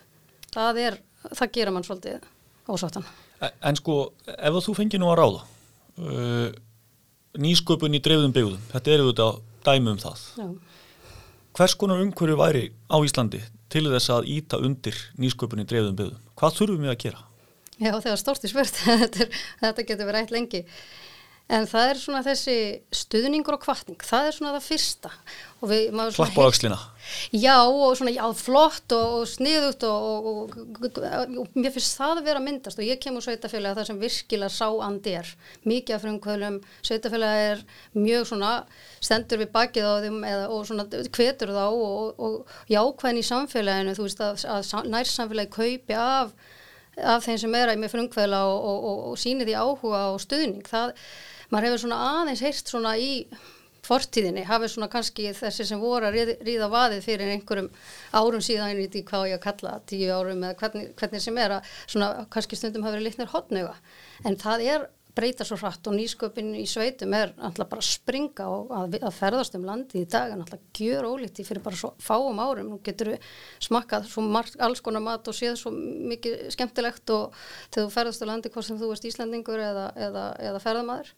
það 0.55 0.81
er, 0.85 0.99
það 1.31 1.53
gera 1.57 1.73
mann 1.75 1.85
svolítið 1.85 2.23
ásáttan. 2.65 3.05
En 3.43 3.77
sko, 3.77 4.13
ef 4.25 4.61
þú 4.65 4.75
fengir 4.77 5.01
nú 5.01 5.09
að 5.11 5.19
ráða 5.19 5.41
uh, 5.99 6.47
nýsköpun 7.41 7.97
í 7.97 8.01
dreifðum 8.03 8.33
byggðum, 8.35 8.63
þetta 8.71 8.95
eru 8.95 9.09
þetta 9.11 9.27
dæmi 9.65 9.91
um 9.91 9.99
það 9.99 10.23
Já. 10.39 10.47
hvers 11.57 11.75
konar 11.79 12.01
umhverju 12.03 12.39
væri 12.39 12.65
á 12.87 12.97
Íslandi 13.03 13.41
til 13.73 13.85
þess 13.89 14.11
að 14.13 14.29
íta 14.35 14.59
undir 14.61 14.99
nýsköpunni 15.21 15.65
dreifðum 15.67 15.97
byggðum. 15.99 16.21
Hvað 16.37 16.59
þurfum 16.59 16.85
við 16.85 16.93
að 16.93 17.01
gera? 17.05 17.23
Já, 17.75 17.91
það 17.91 18.11
er 18.11 18.21
stórti 18.21 18.51
spurt. 18.51 18.77
þetta, 19.63 19.83
getur 19.83 20.07
verið 20.07 20.21
eitt 20.21 20.35
lengi. 20.35 20.61
En 21.45 21.67
það 21.69 21.91
er 21.91 21.99
svona 22.01 22.19
þessi 22.25 22.53
stuðningur 22.89 23.53
og 23.53 23.61
kvartning, 23.61 24.01
það 24.01 24.27
er 24.31 24.33
svona 24.33 24.53
það 24.55 24.63
fyrsta. 24.65 25.09
Klapp 25.61 26.37
á 26.41 26.41
aukslina. 26.41 26.77
Já, 27.37 27.57
og 27.69 27.91
svona 27.99 28.13
já, 28.15 28.23
flott 28.33 28.95
og, 28.97 29.11
og 29.19 29.27
sniðut 29.29 29.85
og, 29.85 30.29
og, 30.31 30.55
og 31.43 31.53
mér 31.53 31.75
finnst 31.75 31.99
það 31.99 32.21
að 32.23 32.29
vera 32.31 32.41
myndast 32.41 32.81
og 32.81 32.87
ég 32.87 32.97
kemur 33.03 33.21
sveitafélagi 33.21 33.75
að 33.75 33.77
það 33.77 33.89
sem 33.91 33.99
virkilega 34.01 34.55
sá 34.55 34.65
andi 34.87 35.13
er. 35.19 35.29
Mikið 35.69 35.97
af 35.99 36.03
frumkvölum, 36.07 36.57
sveitafélagi 36.89 37.45
er 37.51 37.61
mjög 37.93 38.25
svona 38.31 38.55
stendur 38.97 39.43
við 39.43 39.53
bakið 39.53 39.85
á 39.85 39.93
þeim 40.07 40.17
eða, 40.31 40.49
og 40.49 40.65
svona 40.65 41.05
kvetur 41.13 41.53
þá 41.53 41.67
og 41.69 42.57
jákvæðin 42.73 43.21
í 43.21 43.27
samfélaginu, 43.29 43.95
þú 43.99 44.09
veist 44.09 44.25
að, 44.25 44.47
að 44.49 44.89
nærsamfélagi 44.97 45.53
kaupi 45.59 46.01
af, 46.01 46.33
af 47.05 47.29
þeim 47.29 47.39
sem 47.45 47.61
er 47.61 47.75
með 47.77 47.93
frumkvöla 47.93 48.43
og 48.49 49.15
síni 49.21 49.45
því 49.45 49.61
áhuga 49.61 50.03
og 50.15 50.21
stuðning. 50.25 50.65
Það 50.65 50.97
maður 51.51 51.69
hefur 51.69 51.83
svona 51.85 51.99
aðeins 52.21 52.43
heyrst 52.45 52.71
svona 52.71 52.95
í 52.97 53.11
fortíðinni, 53.85 54.45
hafið 54.47 54.71
svona 54.73 54.89
kannski 54.89 55.29
þessi 55.37 55.65
sem 55.69 55.81
voru 55.81 56.09
að 56.09 56.33
ríða 56.45 56.69
vaðið 56.73 57.03
fyrir 57.05 57.33
einhverjum 57.35 57.69
árum 58.17 58.43
síðan 58.43 58.81
í 58.81 58.87
því 58.89 59.03
hvað 59.09 59.27
ég 59.29 59.37
að 59.37 59.43
kalla 59.45 59.73
tíu 59.89 60.09
árum 60.09 60.45
eða 60.47 60.57
hvernig, 60.61 60.87
hvernig 60.97 61.21
sem 61.21 61.37
er 61.41 61.57
að 61.59 61.73
svona 61.85 62.09
kannski 62.33 62.57
stundum 62.57 62.85
hafa 62.85 62.97
verið 62.97 63.09
litnir 63.11 63.33
hotnöga 63.33 63.75
en 64.25 64.39
það 64.41 64.65
er 64.73 64.87
breyta 65.15 65.45
svo 65.47 65.57
hratt 65.59 65.87
og 65.87 65.95
nýsköpin 65.95 66.51
í 66.59 66.65
sveitum 66.69 67.13
er 67.15 67.31
alltaf 67.37 67.69
bara 67.71 67.83
að 67.83 67.87
springa 67.87 68.47
og 68.51 68.73
að, 68.75 68.97
að 68.99 69.15
ferðast 69.15 69.55
um 69.57 69.65
landi 69.67 70.01
í 70.03 70.07
dag 70.11 70.33
en 70.33 70.43
alltaf 70.43 70.63
gjör 70.75 71.07
ólíti 71.07 71.45
fyrir 71.47 71.63
bara 71.63 71.79
svo 71.79 71.93
fáum 72.03 72.41
árum. 72.43 72.73
Og 72.75 72.81
getur 72.85 73.13
smakkað 73.63 74.09
svo 74.11 74.25
marg, 74.25 74.55
alls 74.59 74.83
konar 74.85 75.03
mat 75.05 75.27
og 75.31 75.37
séð 75.37 75.55
svo 75.61 75.71
mikið 75.75 76.49
skemmtilegt 76.55 77.13
og 77.15 77.35
þegar 77.69 77.87
þú 77.87 77.95
ferðast 77.95 78.25
á 78.25 78.29
landi 78.31 78.51
hvort 78.53 78.67
sem 78.67 78.79
þú 78.81 78.91
erst 78.95 79.07
Íslandingur 79.09 79.63
eða, 79.63 79.87
eða, 80.07 80.25
eða 80.49 80.63
ferðamaður. 80.63 81.13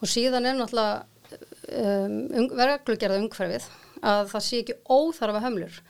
Og 0.00 0.10
síðan 0.10 0.50
er 0.50 0.58
náttúrulega 0.58 1.02
um, 1.82 2.50
verðaglugerða 2.54 3.22
umhverfið 3.22 3.70
að 4.04 4.28
það 4.34 4.46
sé 4.48 4.62
ekki 4.62 4.78
óþarfa 4.90 5.42
hömlur. 5.46 5.80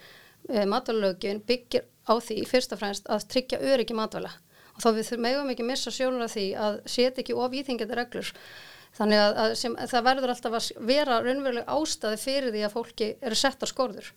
E, 0.45 0.65
matalögin 0.69 1.41
byggir 1.45 1.87
á 2.05 2.21
því 2.21 2.43
fyrst 2.49 2.75
og 2.77 2.81
fremst 2.83 3.07
að 3.09 3.29
tryggja 3.33 3.63
öryggi 3.65 3.97
matvæla 3.97 4.33
og 4.75 4.83
þá 4.83 4.89
við 4.97 5.11
meðum 5.23 5.51
ekki 5.53 5.67
missa 5.67 5.93
sjónur 5.95 6.27
af 6.27 6.35
því 6.35 6.47
að 6.59 6.79
setja 6.91 7.23
ekki 7.23 7.37
of 7.39 7.55
íþingjandi 7.55 7.99
reglur. 7.99 8.33
Þannig 8.95 9.21
að, 9.21 9.33
að, 9.43 9.55
sem, 9.59 9.73
að 9.79 9.91
það 9.91 10.05
verður 10.09 10.33
alltaf 10.35 10.57
að 10.59 10.85
vera 10.87 11.21
raunveruleg 11.23 11.71
ástæði 11.77 12.19
fyrir 12.23 12.55
því 12.55 12.61
að 12.63 12.75
fólki 12.77 13.09
eru 13.27 13.39
sett 13.39 13.65
á 13.65 13.67
skorður. 13.67 14.11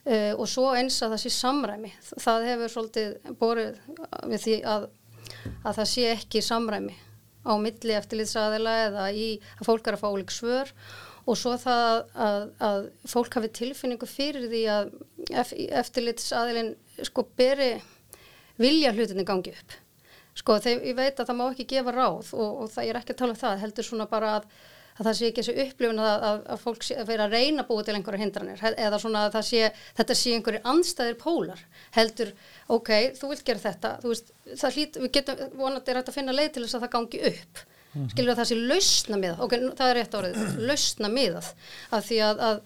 Uh, 0.00 0.32
og 0.34 0.48
svo 0.48 0.70
eins 0.72 0.96
að 1.04 1.14
það 1.14 1.22
sé 1.22 1.32
samræmi. 1.36 1.92
Það 2.08 2.46
hefur 2.48 2.72
svolítið 2.74 3.36
borið 3.38 3.78
við 4.32 4.42
því 4.46 4.56
að, 4.72 4.88
að 5.60 5.78
það 5.78 5.90
sé 5.92 6.08
ekki 6.14 6.42
samræmi 6.42 6.96
á 7.46 7.52
milli 7.60 7.96
eftirlitsaðila 7.96 8.74
eða 8.86 9.06
í 9.16 9.28
að 9.60 9.68
fólk 9.68 9.86
er 9.86 9.96
að 9.96 10.02
fá 10.02 10.10
lík 10.16 10.34
svör. 10.34 10.74
Og 11.28 11.38
svo 11.38 11.52
það 11.60 12.00
að, 12.26 12.48
að 12.66 12.80
fólk 13.12 13.36
hafi 13.38 13.52
tilfinningu 13.60 14.08
fyrir 14.08 14.48
því 14.50 14.64
að 14.72 14.90
eftirlitsaðilin 15.82 16.74
sko 17.06 17.26
beri 17.38 17.74
vilja 18.60 18.92
hlutinni 18.96 19.24
gangi 19.28 19.54
upp. 19.54 19.79
Sko 20.40 20.56
þegar 20.62 20.84
ég 20.88 20.98
veit 20.98 21.20
að 21.20 21.30
það 21.30 21.38
má 21.38 21.46
ekki 21.50 21.70
gefa 21.74 21.94
ráð 21.94 22.34
og, 22.36 22.60
og 22.64 22.68
það, 22.72 22.84
er 22.88 22.98
ekki 23.00 23.14
að 23.14 23.22
tala 23.22 23.34
um 23.34 23.40
það, 23.40 23.56
heldur 23.64 23.86
svona 23.86 24.06
bara 24.10 24.34
að, 24.38 24.46
að 24.96 25.08
það 25.08 25.16
sé 25.18 25.28
ekki 25.28 25.42
þessu 25.44 25.64
upplifun 25.66 26.02
að, 26.04 26.26
að, 26.28 26.38
að 26.54 26.62
fólk 26.64 26.86
sé 26.86 26.98
að 27.00 27.10
vera 27.10 27.26
að 27.26 27.36
reyna 27.36 27.66
búið 27.68 27.88
til 27.88 27.96
einhverja 27.98 28.22
hindranir 28.24 28.64
eða 28.70 29.00
svona 29.02 29.24
að 29.28 29.40
sé, 29.50 29.72
þetta 29.98 30.16
sé 30.16 30.36
einhverju 30.36 30.62
anstæðir 30.72 31.18
pólar, 31.20 31.64
heldur 31.96 32.32
ok, 32.72 32.92
þú 33.18 33.32
vilt 33.34 33.44
gera 33.50 33.64
þetta, 33.66 33.94
þú 34.04 34.14
veist 34.14 34.32
það 34.62 34.78
hlýtt, 34.78 35.00
við 35.04 35.12
getum 35.18 35.42
vonandi 35.60 35.96
rætt 35.98 36.12
að 36.12 36.20
finna 36.20 36.36
leið 36.36 36.54
til 36.54 36.64
þess 36.64 36.78
að 36.78 36.86
það 36.86 36.94
gangi 36.96 37.24
upp, 37.32 37.64
mm 37.66 37.98
-hmm. 38.00 38.12
skilur 38.14 38.32
að 38.32 38.40
það 38.40 38.50
sé 38.52 38.60
lausna 38.72 39.20
miðað, 39.24 39.42
ok, 39.46 39.58
það 39.80 39.90
er 39.90 39.98
rétt 40.00 40.20
árið 40.20 40.62
lausna 40.70 41.12
miðað, 41.18 41.52
af 41.90 42.08
því 42.08 42.22
að 42.30 42.62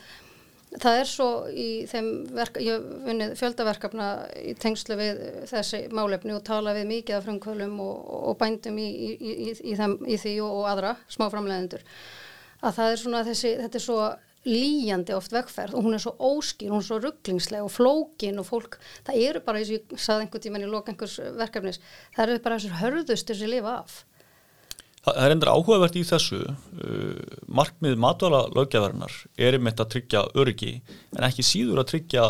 Það 0.83 0.99
er 0.99 1.07
svo 1.07 1.29
í 1.55 1.69
þeim 1.87 2.09
verk, 2.35 2.59
ég 2.59 2.87
vinnið 3.05 3.37
fjöldaverkefna 3.39 4.09
í 4.43 4.57
tengslu 4.59 4.97
við 4.99 5.21
þessi 5.47 5.85
málefni 5.95 6.35
og 6.35 6.43
tala 6.47 6.75
við 6.75 6.89
mikið 6.91 7.19
af 7.19 7.29
frumkvölum 7.29 7.79
og, 7.85 8.13
og 8.33 8.39
bændum 8.41 8.81
í, 8.83 8.89
í, 8.91 9.33
í, 9.55 9.75
þeim, 9.79 10.01
í 10.11 10.19
því 10.19 10.35
og, 10.43 10.61
og 10.61 10.71
aðra 10.73 10.97
smáframleðendur 11.15 11.85
að 12.65 12.79
það 12.79 12.93
er 12.93 13.03
svona 13.03 13.25
þessi, 13.27 13.53
þetta 13.61 13.79
er 13.79 13.85
svo 13.85 13.99
líjandi 14.45 15.15
oft 15.17 15.33
vegferð 15.33 15.77
og 15.79 15.87
hún 15.87 15.97
er 15.97 16.03
svo 16.05 16.15
óskýr, 16.21 16.73
hún 16.73 16.83
er 16.83 16.89
svo 16.89 16.99
rugglingsleg 17.01 17.65
og 17.65 17.73
flókin 17.73 18.41
og 18.41 18.49
fólk, 18.49 18.79
það 19.07 19.21
eru 19.29 19.45
bara, 19.45 19.61
eins 19.61 19.71
og 19.71 19.79
ég 19.79 20.03
saði 20.05 20.27
einhvern 20.27 20.45
tíman 20.45 20.67
í 20.67 20.71
loka 20.71 20.93
einhvers 20.93 21.17
verkefnis, 21.39 21.81
það 22.17 22.27
eru 22.27 22.43
bara 22.45 22.59
þessar 22.61 22.83
hörðustur 22.83 23.39
sem 23.39 23.53
lifa 23.53 23.79
af. 23.79 24.03
Það 25.05 25.21
er 25.21 25.35
endur 25.35 25.53
áhugavert 25.53 25.97
í 26.01 26.03
þessu 26.09 26.41
uh, 26.49 27.39
markmið 27.53 27.99
matvala 28.01 28.47
löggeðarinnar 28.57 29.15
er 29.37 29.59
einmitt 29.59 29.83
að 29.83 29.91
tryggja 29.97 30.25
öryggi 30.33 30.79
en 31.13 31.27
ekki 31.29 31.45
síður 31.45 31.83
að 31.83 31.91
tryggja 31.93 32.29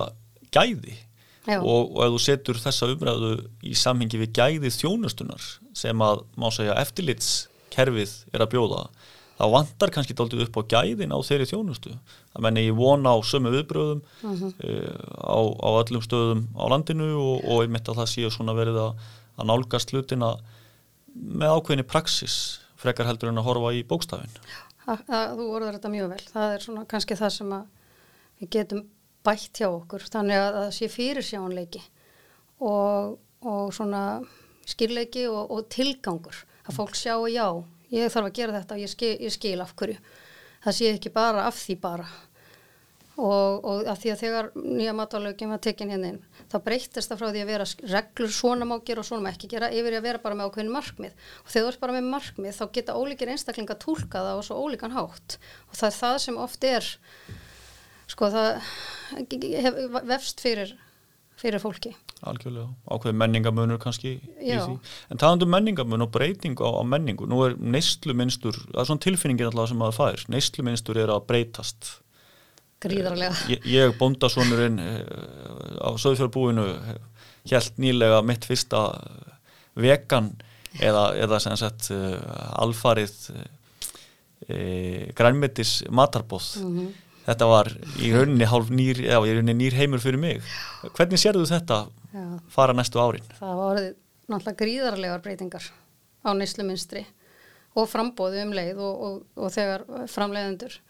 gæði. 0.55 0.97
Og, 1.45 1.91
og 1.93 1.99
ef 2.07 2.13
þú 2.15 2.21
setur 2.25 2.57
þessa 2.57 2.87
umræðu 2.89 3.35
í 3.69 3.75
samhengi 3.77 4.17
við 4.23 4.31
gæði 4.39 4.71
þjónustunar 4.73 5.43
sem 5.77 6.01
að 6.01 6.23
má 6.41 6.47
segja 6.55 6.79
eftirlitskerfið 6.81 8.15
er 8.33 8.45
að 8.47 8.55
bjóða 8.55 8.87
þá 9.35 9.45
vantar 9.53 9.93
kannski 9.93 10.17
daldið 10.17 10.47
upp 10.47 10.57
á 10.63 10.63
gæðin 10.73 11.13
á 11.13 11.19
þeirri 11.27 11.49
þjónustu. 11.51 11.93
Það 12.33 12.47
menni 12.47 12.67
ég 12.69 12.79
vona 12.79 13.13
á 13.13 13.19
sömu 13.27 13.53
viðbröðum 13.55 14.01
uh 14.01 14.33
-huh. 14.41 14.53
uh, 14.57 14.97
á, 15.21 15.39
á 15.43 15.69
öllum 15.83 16.05
stöðum 16.07 16.47
á 16.55 16.65
landinu 16.71 17.11
og, 17.19 17.45
og 17.45 17.63
einmitt 17.65 17.89
að 17.89 18.01
það 18.03 18.55
verið 18.57 18.81
að, 18.81 18.93
að 19.37 19.49
nálgast 19.51 19.93
hlutina 19.93 20.37
með 21.15 21.59
ákveðinni 21.59 21.87
praksis 21.87 22.64
frekar 22.85 23.09
heldur 23.09 23.33
en 23.33 23.41
að 23.41 23.49
horfa 23.49 23.73
í 23.75 23.83
bókstafin. 23.89 24.39
Þú 24.85 25.47
orður 25.49 25.79
þetta 25.79 25.93
mjög 25.93 26.11
vel. 26.13 26.23
Það 26.29 26.55
er 26.55 26.65
svona 26.67 26.87
kannski 26.89 27.17
það 27.19 27.35
sem 27.39 27.55
við 28.41 28.51
getum 28.59 28.83
bætt 29.25 29.61
hjá 29.61 29.69
okkur. 29.71 30.05
Þannig 30.13 30.41
að 30.41 30.59
það 30.59 30.73
sé 30.79 30.89
fyrir 30.93 31.25
sjónleiki 31.25 31.83
og, 32.65 33.17
og 33.45 33.73
svona 33.77 34.03
skýrleiki 34.69 35.25
og, 35.31 35.49
og 35.55 35.71
tilgangur. 35.73 36.45
Að 36.65 36.79
fólk 36.79 36.97
sjá 36.97 37.15
að 37.17 37.33
já, 37.33 37.49
ég 37.93 38.13
þarf 38.13 38.31
að 38.31 38.37
gera 38.39 38.59
þetta 38.59 38.77
og 38.77 38.85
ég 38.85 38.93
skil, 38.93 39.15
ég 39.21 39.35
skil 39.35 39.59
af 39.65 39.75
hverju. 39.79 39.99
Það 40.65 40.79
sé 40.79 40.93
ekki 40.95 41.13
bara 41.13 41.49
af 41.49 41.59
því 41.61 41.77
bara. 41.83 42.07
Og, 43.15 43.61
og 43.63 43.85
að 43.87 44.01
því 44.03 44.11
að 44.11 44.23
þegar 44.25 44.47
nýja 44.59 44.93
matalögin 44.99 45.53
var 45.55 45.61
tekinn 45.63 45.93
hérna 45.93 46.09
inn 46.11 46.17
þá 46.51 46.57
breytist 46.65 47.13
það 47.13 47.21
frá 47.21 47.29
því 47.29 47.43
að 47.45 47.53
vera 47.53 47.67
reglur 47.93 48.33
svona 48.35 48.67
má 48.67 48.75
gera 48.83 49.05
og 49.05 49.07
svona 49.07 49.23
má 49.23 49.31
ekki 49.31 49.53
gera 49.53 49.69
yfir 49.71 49.95
að 50.01 50.09
vera 50.09 50.23
bara 50.25 50.39
með 50.39 50.49
ákveðin 50.51 50.73
markmið 50.75 51.15
og 51.45 51.53
þegar 51.53 51.69
þú 51.69 51.71
ert 51.71 51.83
bara 51.85 51.95
með 51.95 52.09
markmið 52.11 52.59
þá 52.59 52.65
geta 52.75 52.97
ólíkir 52.99 53.31
einstaklinga 53.31 53.77
tólka 53.79 54.25
það 54.25 54.41
og 54.41 54.49
svo 54.49 54.59
ólíkan 54.59 54.97
hátt 54.97 55.39
og 55.39 55.79
það 55.79 55.87
er 55.93 55.97
það 56.01 56.17
sem 56.25 56.41
oft 56.43 56.67
er 56.67 56.91
sko 58.11 58.33
það 58.35 58.51
hef, 59.63 59.79
vefst 60.11 60.43
fyrir 60.43 60.75
fyrir 61.41 61.61
fólki. 61.63 61.93
Algjörlega, 62.25 62.69
ákveði 62.89 63.17
menningamunur 63.21 63.81
kannski 63.83 64.15
Já. 64.39 64.55
í 64.55 64.61
því. 64.63 64.77
En 65.13 65.21
talandu 65.21 65.49
menningamun 65.51 66.07
og 66.07 66.13
breyting 66.15 66.57
á, 66.63 66.69
á 66.73 66.83
menningu, 66.87 67.27
nú 67.29 67.43
er 67.45 67.59
neysluminstur, 67.59 68.57
það 68.71 68.81
er 68.81 68.89
svona 68.89 69.05
tilfinningin 69.05 69.51
alltaf 69.51 69.73
sem 69.73 69.83
maður 69.83 69.99
fær, 69.99 70.25
neysluminstur 70.33 71.01
er 71.03 71.13
að 71.13 71.27
breytast. 71.29 71.91
Gríðarlega. 72.85 73.35
Ég, 73.49 73.67
ég 73.67 73.95
bóndasonurinn 73.99 74.81
á 74.81 75.89
söðfjörbúinu 76.01 76.67
hjælt 77.49 77.79
nýlega 77.81 78.23
mitt 78.25 78.45
fyrsta 78.49 78.87
vegan 79.75 80.33
eða, 80.83 81.09
eða 81.19 81.41
sem 81.43 81.57
sagt 81.59 81.91
uh, 81.95 82.19
alfarið 82.63 83.17
uh, 83.31 85.09
grænmetis 85.17 85.83
matarbóð. 85.91 86.51
Mm 86.61 86.79
-hmm. 86.79 86.93
Þetta 87.25 87.47
var 87.49 87.71
í 88.05 88.13
rauninni 88.13 88.45
hálf 88.45 88.69
nýr, 88.69 89.01
eða 89.01 89.27
í 89.27 89.35
rauninni 89.37 89.55
nýr 89.57 89.75
heimur 89.79 90.01
fyrir 90.01 90.21
mig. 90.21 90.43
Hvernig 90.93 91.21
sérðu 91.21 91.47
þetta 91.49 91.87
Já. 92.13 92.41
fara 92.49 92.73
næstu 92.77 93.01
árin? 93.01 93.25
Það 93.39 93.57
var 93.57 93.81
náttúrulega 94.29 94.61
gríðarlegar 94.61 95.23
breytingar 95.23 95.65
á 96.25 96.31
neysluminstri 96.37 97.07
og 97.75 97.89
frambóðu 97.89 98.43
um 98.43 98.53
leið 98.53 98.79
og, 98.79 99.01
og, 99.07 99.23
og 99.37 99.53
þegar 99.53 99.85
framleiðendur 100.07 100.77
eh, 100.77 100.83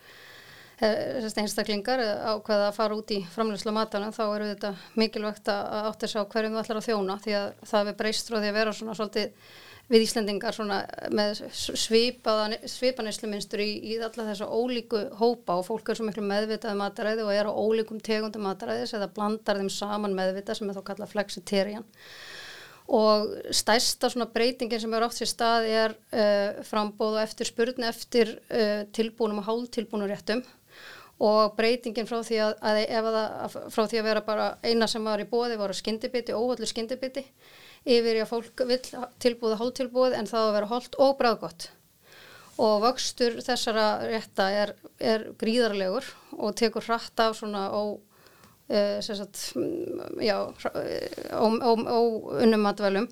einstaklingar 0.84 2.02
ákveða 2.34 2.70
að 2.70 2.76
fara 2.76 2.96
út 2.98 3.12
í 3.14 3.20
framleyslu 3.34 3.74
matanum 3.74 4.14
þá 4.14 4.24
eru 4.24 4.48
þetta 4.52 4.72
mikilvægt 5.00 5.50
að 5.52 5.92
þess 6.00 6.18
að 6.20 6.32
hverjum 6.34 6.56
það 6.56 6.64
ætlar 6.64 6.80
að 6.80 6.88
þjóna 6.88 7.20
því 7.24 7.36
að 7.38 7.46
það 7.70 7.92
er 7.92 8.00
breyst 8.00 8.30
frá 8.30 8.40
því 8.40 8.50
að 8.50 8.58
vera 8.58 8.74
svona 8.74 8.96
svolítið 8.98 9.52
við 9.90 10.04
Íslendingar 10.06 10.54
svona 10.56 10.78
með 11.12 11.42
svipanisluminstur 11.54 13.60
í, 13.60 13.72
í 13.84 13.98
alla 13.98 14.28
þessa 14.30 14.46
ólíku 14.48 15.02
hópa 15.18 15.58
og 15.58 15.66
fólk 15.66 15.90
er 15.90 15.96
svo 15.98 16.06
miklu 16.08 16.24
meðvitaði 16.24 16.76
mataræði 16.80 17.26
og 17.26 17.32
er 17.34 17.50
á 17.50 17.52
ólíkum 17.52 18.00
tegundum 18.04 18.46
mataræðis 18.48 18.94
eða 18.96 19.12
blandar 19.12 19.60
þeim 19.60 19.72
saman 19.72 20.16
meðvita 20.16 20.56
sem 20.56 20.70
er 20.70 20.76
þá 20.78 20.88
kallað 20.88 21.12
flexitarian. 21.12 21.86
Og 22.94 23.18
stærsta 23.56 24.10
svona 24.12 24.32
breytingin 24.32 24.80
sem 24.80 24.94
er 24.96 25.04
átt 25.06 25.16
sér 25.16 25.30
stað 25.30 25.62
er 25.68 25.94
uh, 26.16 26.64
frambóð 26.68 27.18
og 27.18 27.22
eftir 27.22 27.46
spurni 27.48 27.86
eftir 27.88 28.26
uh, 28.52 28.82
tilbúnum 28.96 29.40
og 29.40 29.48
hálftilbúnum 29.48 30.08
réttum 30.08 30.42
og 31.22 31.54
breytingin 31.58 32.08
frá 32.08 32.18
því 32.26 32.40
að, 32.42 32.56
að, 32.66 33.10
að, 33.14 33.58
frá 33.70 33.84
því 33.86 34.00
að 34.00 34.08
vera 34.08 34.24
bara 34.26 34.48
eina 34.64 34.88
sem 34.90 35.04
var 35.04 35.22
í 35.22 35.28
bóði 35.30 35.60
voru 35.60 35.76
skyndibiti, 35.76 36.34
óhóllu 36.34 36.66
skyndibiti. 36.66 37.24
Yfir 37.84 38.16
í 38.16 38.24
að 38.24 38.30
fólk 38.30 38.64
vil 38.66 38.80
tilbúða 39.22 39.60
hóltilbúð 39.60 40.16
en 40.18 40.28
það 40.28 40.48
að 40.48 40.54
vera 40.58 40.70
hólt 40.72 41.00
og 41.04 41.18
bræðgott 41.20 41.70
og 42.62 42.84
vöxtur 42.84 43.40
þessara 43.42 43.86
rétta 44.06 44.46
er, 44.54 44.72
er 45.02 45.26
gríðarlegur 45.40 46.06
og 46.38 46.54
tekur 46.58 46.84
hratt 46.86 47.18
af 47.22 47.38
svona 47.38 47.66
ó, 47.74 47.98
e, 48.68 49.02
sagt, 49.02 49.40
já, 50.24 50.36
ó, 51.32 51.46
ó, 51.46 51.72
ó 51.76 51.98
unnum 52.40 52.62
matvælum 52.64 53.08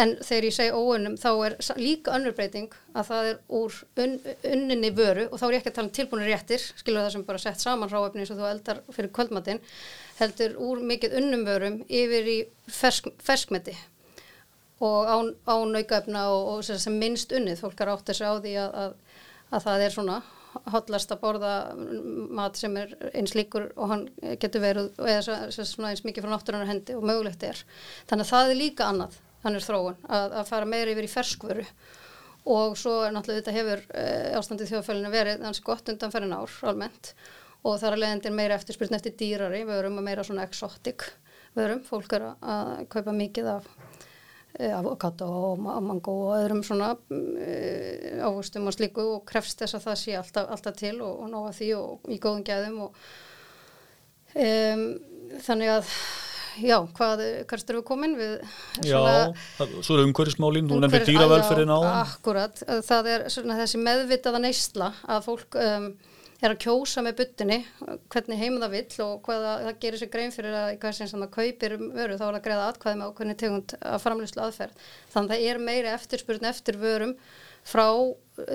en 0.00 0.14
þegar 0.24 0.46
ég 0.48 0.56
segi 0.56 0.72
óunnum 0.72 1.16
þá 1.20 1.30
er 1.46 1.56
líka 1.76 2.14
önnur 2.16 2.36
breyting 2.36 2.72
að 2.94 3.10
það 3.10 3.30
er 3.30 3.40
úr 3.60 3.80
un, 4.00 4.14
unninni 4.52 4.92
vöru 4.96 5.26
og 5.30 5.40
þá 5.40 5.46
er 5.46 5.56
ég 5.56 5.62
ekki 5.62 5.72
að 5.72 5.78
tala 5.78 5.88
um 5.90 5.96
tilbúinir 5.98 6.32
réttir 6.32 6.64
skilur 6.64 7.04
það 7.04 7.16
sem 7.16 7.26
bara 7.28 7.42
sett 7.42 7.60
saman 7.60 7.92
ráöfni 7.92 8.24
eins 8.24 8.32
og 8.32 8.40
þú 8.40 8.48
eldar 8.48 8.80
fyrir 8.96 9.12
kvöldmatinn 9.18 9.60
heldur 10.20 10.56
úr 10.62 10.84
mikið 10.92 11.18
unnum 11.20 11.44
vörum 11.48 11.82
yfir 11.88 12.30
í 12.30 12.38
fersk, 12.70 13.10
ferskmeti 13.20 13.76
og 14.84 15.04
á, 15.04 15.16
á 15.48 15.54
naukaöfna 15.68 16.28
og, 16.32 16.48
og 16.56 16.64
sem 16.64 16.96
minnst 16.98 17.32
unnið, 17.34 17.60
fólk 17.60 17.80
er 17.80 17.92
átt 17.92 18.08
þessu 18.08 18.26
á 18.26 18.34
því 18.40 18.56
að, 18.62 18.80
að, 18.82 19.20
að 19.50 19.68
það 19.68 19.84
er 19.84 19.94
svona 19.94 20.16
hotlast 20.72 21.12
að 21.14 21.20
borða 21.22 21.52
mat 22.38 22.58
sem 22.58 22.76
er 22.80 22.94
eins 23.12 23.34
líkur 23.36 23.70
og 23.74 23.90
hann 23.90 24.06
getur 24.42 24.64
verið 24.64 25.00
eða 25.00 25.36
eins 25.90 26.04
mikið 26.06 26.26
frá 26.26 26.32
náttúrunar 26.34 26.70
hendi 26.70 26.96
og 26.98 27.06
mögulegt 27.06 27.46
er. 27.46 27.60
Þannig 28.10 28.26
að 28.26 28.32
það 28.32 28.52
er 28.52 28.60
líka 28.60 28.88
annað, 28.90 29.18
þannig 29.44 29.66
þróun, 29.68 30.00
að, 30.08 30.38
að 30.40 30.50
fara 30.52 30.70
meira 30.70 30.94
yfir 30.94 31.08
í 31.08 31.12
ferskvöru. 31.14 31.66
Og 32.54 32.76
svo 32.76 32.98
er 33.06 33.14
náttúrulega 33.14 33.40
þetta 33.40 33.56
hefur 33.56 33.82
e, 33.96 34.06
ástandið 34.36 34.72
þjóðfælinu 34.74 35.12
verið 35.14 35.44
þannig 35.44 35.64
gott 35.64 35.92
undan 35.94 36.12
fyrir 36.12 36.34
ár 36.36 36.56
almennt. 36.68 37.14
Og 37.64 37.78
það 37.80 37.94
er 37.94 38.02
leðindir 38.02 38.34
meira 38.36 38.58
eftirspiln 38.58 38.98
eftir 38.98 39.14
dýrari, 39.16 39.62
við 39.64 39.78
verum 39.78 40.00
að 40.02 40.08
meira 40.10 40.24
svona 40.26 40.44
exotic 40.44 41.06
verum, 41.54 41.80
fólk 41.86 42.12
er 42.16 42.26
að 42.34 42.72
kaupa 42.92 43.14
mikið 43.16 43.50
af 43.54 43.68
avokado 44.54 45.26
og 45.26 45.62
mango 45.64 46.12
og 46.28 46.34
öðrum 46.38 46.62
svona 46.66 46.92
uh, 46.94 48.26
ávustum 48.28 48.68
og 48.70 48.76
slíku 48.76 49.02
og 49.16 49.24
krefst 49.26 49.64
þess 49.64 49.78
að 49.80 49.88
það 49.88 49.98
sé 50.02 50.14
alltaf, 50.18 50.50
alltaf 50.54 50.76
til 50.78 50.94
og, 51.02 51.24
og 51.24 51.32
nóga 51.32 51.54
því 51.56 51.70
og 51.78 52.12
í 52.14 52.20
góðum 52.22 52.44
gæðum 52.46 52.78
og 52.86 53.00
um, 54.38 54.86
þannig 55.42 55.74
að 55.74 55.90
já, 56.62 56.76
hvað, 56.94 57.24
hvert 57.50 57.70
eru 57.72 57.80
við 57.80 57.86
komin? 57.88 58.16
Við 58.18 58.34
Já, 58.86 58.98
það, 59.58 59.76
svo 59.82 59.96
eru 59.96 60.06
umhverjismálinn, 60.08 60.70
þú 60.70 60.80
nefnir 60.84 61.06
dýravelferðin 61.08 61.74
á 61.74 61.78
Akkurat, 62.04 62.64
það 62.86 63.10
er 63.10 63.28
svona 63.34 63.58
þessi 63.58 63.82
meðvitaða 63.82 64.42
neysla 64.44 64.92
að 65.02 65.26
fólk 65.26 65.58
um, 65.58 65.88
er 66.44 66.54
að 66.54 66.60
kjósa 66.64 67.02
með 67.04 67.16
buttinni 67.20 67.58
hvernig 68.12 68.40
heim 68.40 68.58
það 68.62 68.74
vill 68.74 69.04
og 69.04 69.14
hvað 69.24 69.46
það, 69.46 69.70
gerir 69.84 70.00
sér 70.00 70.10
grein 70.12 70.34
fyrir 70.34 70.58
að 70.58 70.68
hvað 70.82 70.98
sem 70.98 71.10
það 71.14 71.32
kaupir 71.38 71.76
vöru 71.80 72.18
þá 72.20 72.26
er 72.26 72.38
að 72.38 72.44
greiða 72.44 72.68
atkvæði 72.72 73.00
með 73.00 73.10
ákveðni 73.10 73.36
tegund 73.40 73.74
að 73.80 74.04
framlýslu 74.04 74.44
aðferð. 74.44 74.84
Þannig 75.14 75.34
að 75.34 75.34
það 75.34 75.48
er 75.50 75.62
meiri 75.68 75.92
eftirspurn 75.94 76.48
eftir 76.50 76.80
vörum 76.80 77.16
frá 77.64 77.86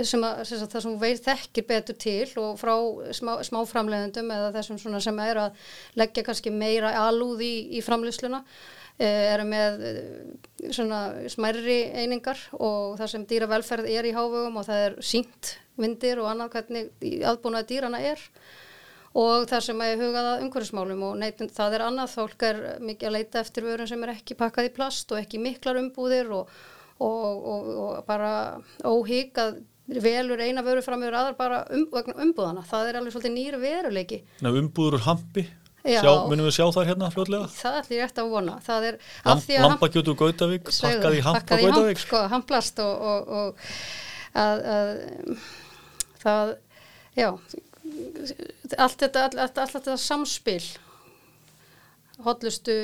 sem 0.06 0.24
að, 0.26 0.42
sem 0.46 0.62
að 0.62 0.74
það 0.74 0.84
sem 0.86 0.98
veið 1.02 1.22
þekkir 1.26 1.68
betur 1.70 1.98
til 2.04 2.28
og 2.42 2.60
frá 2.60 2.76
smá, 3.16 3.32
smáframleðendum 3.48 4.34
eða 4.36 4.52
þessum 4.58 5.00
sem 5.02 5.24
er 5.24 5.40
að 5.48 5.72
leggja 5.98 6.26
kannski 6.28 6.54
meira 6.54 6.92
alúð 7.08 7.42
í, 7.46 7.54
í 7.80 7.82
framlýsluna 7.86 8.44
eru 9.00 9.46
með 9.48 9.84
eh, 9.88 10.72
svona 10.76 11.02
smærri 11.32 11.82
einingar 11.96 12.40
og 12.60 12.98
það 13.00 13.12
sem 13.14 13.28
dýravelferð 13.30 13.92
er 13.92 14.08
í 14.10 14.16
hávögum 14.16 14.60
og 14.60 14.68
það 14.68 14.86
er 14.88 14.98
sínt 15.06 15.54
myndir 15.80 16.20
og 16.20 16.28
annað 16.34 16.58
hvernig 16.58 17.24
aðbúnaði 17.30 17.70
dýrana 17.70 18.02
er 18.04 18.26
og 19.18 19.48
þar 19.50 19.66
sem 19.66 19.86
ég 19.88 20.04
hugaða 20.04 20.36
umhverfismálum 20.44 21.06
og 21.08 21.16
neitin, 21.22 21.50
það 21.50 21.78
er 21.78 21.86
annað 21.88 22.12
fólk 22.18 22.46
er 22.46 22.60
mikið 22.84 23.10
að 23.10 23.16
leita 23.16 23.42
eftir 23.42 23.66
vörun 23.66 23.90
sem 23.90 24.04
er 24.06 24.14
ekki 24.14 24.38
pakkað 24.38 24.70
í 24.70 24.76
plast 24.76 25.12
og 25.14 25.22
ekki 25.22 25.42
miklar 25.42 25.80
umbúðir 25.82 26.30
og, 26.36 26.52
og, 27.00 27.24
og, 27.24 27.72
og 27.86 28.06
bara 28.10 28.34
óhík 28.84 29.40
að 29.42 29.62
velur 29.90 30.44
eina 30.44 30.62
vöru 30.62 30.84
fram 30.86 31.02
yfir 31.02 31.18
aðar 31.18 31.40
bara 31.40 31.64
um, 31.74 31.88
umbúðana, 31.90 32.62
það 32.68 32.92
er 32.92 33.00
alveg 33.00 33.16
svolítið 33.16 33.34
nýri 33.34 33.62
veruleiki. 33.64 34.22
Ná 34.46 34.52
umbúður 34.52 35.00
úr 35.00 35.06
hampi? 35.08 35.48
Já, 35.90 36.02
sjá, 36.04 36.12
munum 36.30 36.50
við 36.50 36.56
sjá 36.58 36.66
það 36.76 36.90
hérna 36.92 37.10
fljóðlega? 37.14 37.48
Það 37.60 37.78
er 37.78 37.80
allir 37.84 38.04
rétt 38.04 38.22
að 38.22 38.34
vona. 38.34 38.58
Lamp, 39.26 39.50
Lampakjötu 39.66 40.16
Gautavík, 40.20 40.70
pakkað 40.70 41.18
í 41.18 41.24
hamp 41.26 41.50
á 41.50 41.56
Gautavík. 41.64 42.04
sko, 42.04 42.22
Hamplast 42.34 42.82
og, 42.84 43.08
og, 43.12 43.34
og 43.40 44.38
að, 44.38 44.68
að 44.76 44.92
það, 46.24 46.54
já 47.18 47.30
allt 48.78 49.02
þetta, 49.02 49.24
allt, 49.26 49.38
allt, 49.40 49.58
allt 49.64 49.76
þetta 49.78 49.98
samspil 50.02 50.62
hotlustu 52.26 52.76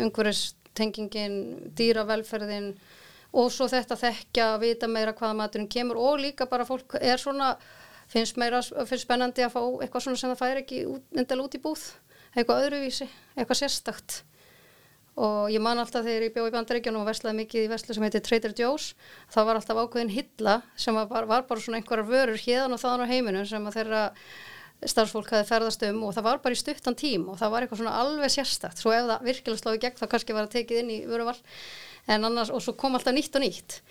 umhverfstengingin 0.00 1.36
dýravelferðin 1.78 2.72
og 3.32 3.52
svo 3.52 3.68
þetta 3.70 3.96
þekkja 4.00 4.48
að 4.54 4.64
vita 4.66 4.88
meira 4.90 5.14
hvaða 5.16 5.38
maturinn 5.38 5.70
kemur 5.72 6.00
og 6.00 6.20
líka 6.20 6.48
bara 6.50 6.66
fólk 6.68 6.98
er 7.00 7.20
svona 7.20 7.54
finnst 8.12 8.36
meira, 8.40 8.60
finnst 8.60 9.06
spennandi 9.06 9.44
að 9.44 9.54
fá 9.54 9.60
eitthvað 9.62 10.06
svona 10.06 10.20
sem 10.20 10.32
það 10.32 10.42
fær 10.42 10.62
ekki 10.62 10.82
endal 11.22 11.44
út 11.44 11.56
í 11.56 11.62
búð 11.62 11.84
eitthvað 12.32 12.66
öðruvísi, 12.66 13.08
eitthvað 13.36 13.60
sérstakt. 13.62 14.22
Og 15.20 15.50
ég 15.52 15.60
man 15.60 15.76
alltaf 15.76 16.06
þegar 16.06 16.24
ég 16.24 16.32
bjóð 16.32 16.48
í 16.48 16.54
bandaríkjunum 16.54 17.02
og 17.02 17.10
verslaði 17.10 17.42
mikið 17.42 17.66
í 17.66 17.68
verslu 17.68 17.92
sem 17.92 18.04
heitir 18.06 18.22
Trader 18.24 18.54
Joe's 18.56 18.94
þá 19.34 19.42
var 19.44 19.58
alltaf 19.58 19.80
ákveðin 19.82 20.14
hilla 20.14 20.54
sem 20.72 20.96
var, 20.96 21.26
var 21.28 21.44
bara 21.44 21.60
svona 21.60 21.82
einhverjar 21.82 22.08
vörur 22.08 22.40
hérðan 22.40 22.72
og 22.72 22.80
þaðan 22.80 23.04
á 23.04 23.12
heiminu 23.12 23.42
sem 23.48 23.66
að 23.68 23.76
þeirra 23.76 24.00
starfsfólk 24.88 25.28
hafi 25.34 25.46
ferðast 25.50 25.84
um 25.90 26.00
og 26.08 26.14
það 26.16 26.26
var 26.30 26.40
bara 26.42 26.56
í 26.56 26.62
stuttan 26.62 26.96
tím 26.98 27.28
og 27.28 27.36
það 27.42 27.52
var 27.52 27.66
eitthvað 27.66 27.82
svona 27.82 27.98
alveg 28.00 28.32
sérstakt. 28.32 28.80
Svo 28.80 28.94
ef 28.96 29.04
það 29.10 29.28
virkilega 29.28 29.60
slóði 29.60 29.82
gegn 29.84 30.00
þá 30.00 30.06
kannski 30.14 30.38
var 30.38 30.48
það 30.48 30.56
tekið 30.56 30.80
inn 30.80 30.94
í 30.96 30.98
vöruval. 31.10 31.36
En 32.08 32.24
annars 32.30 32.50
og 32.50 32.64
svo 32.64 32.74
kom 32.80 32.96
alltaf 32.96 33.14
nýtt 33.14 33.36
og 33.36 33.44
nýtt 33.44 33.82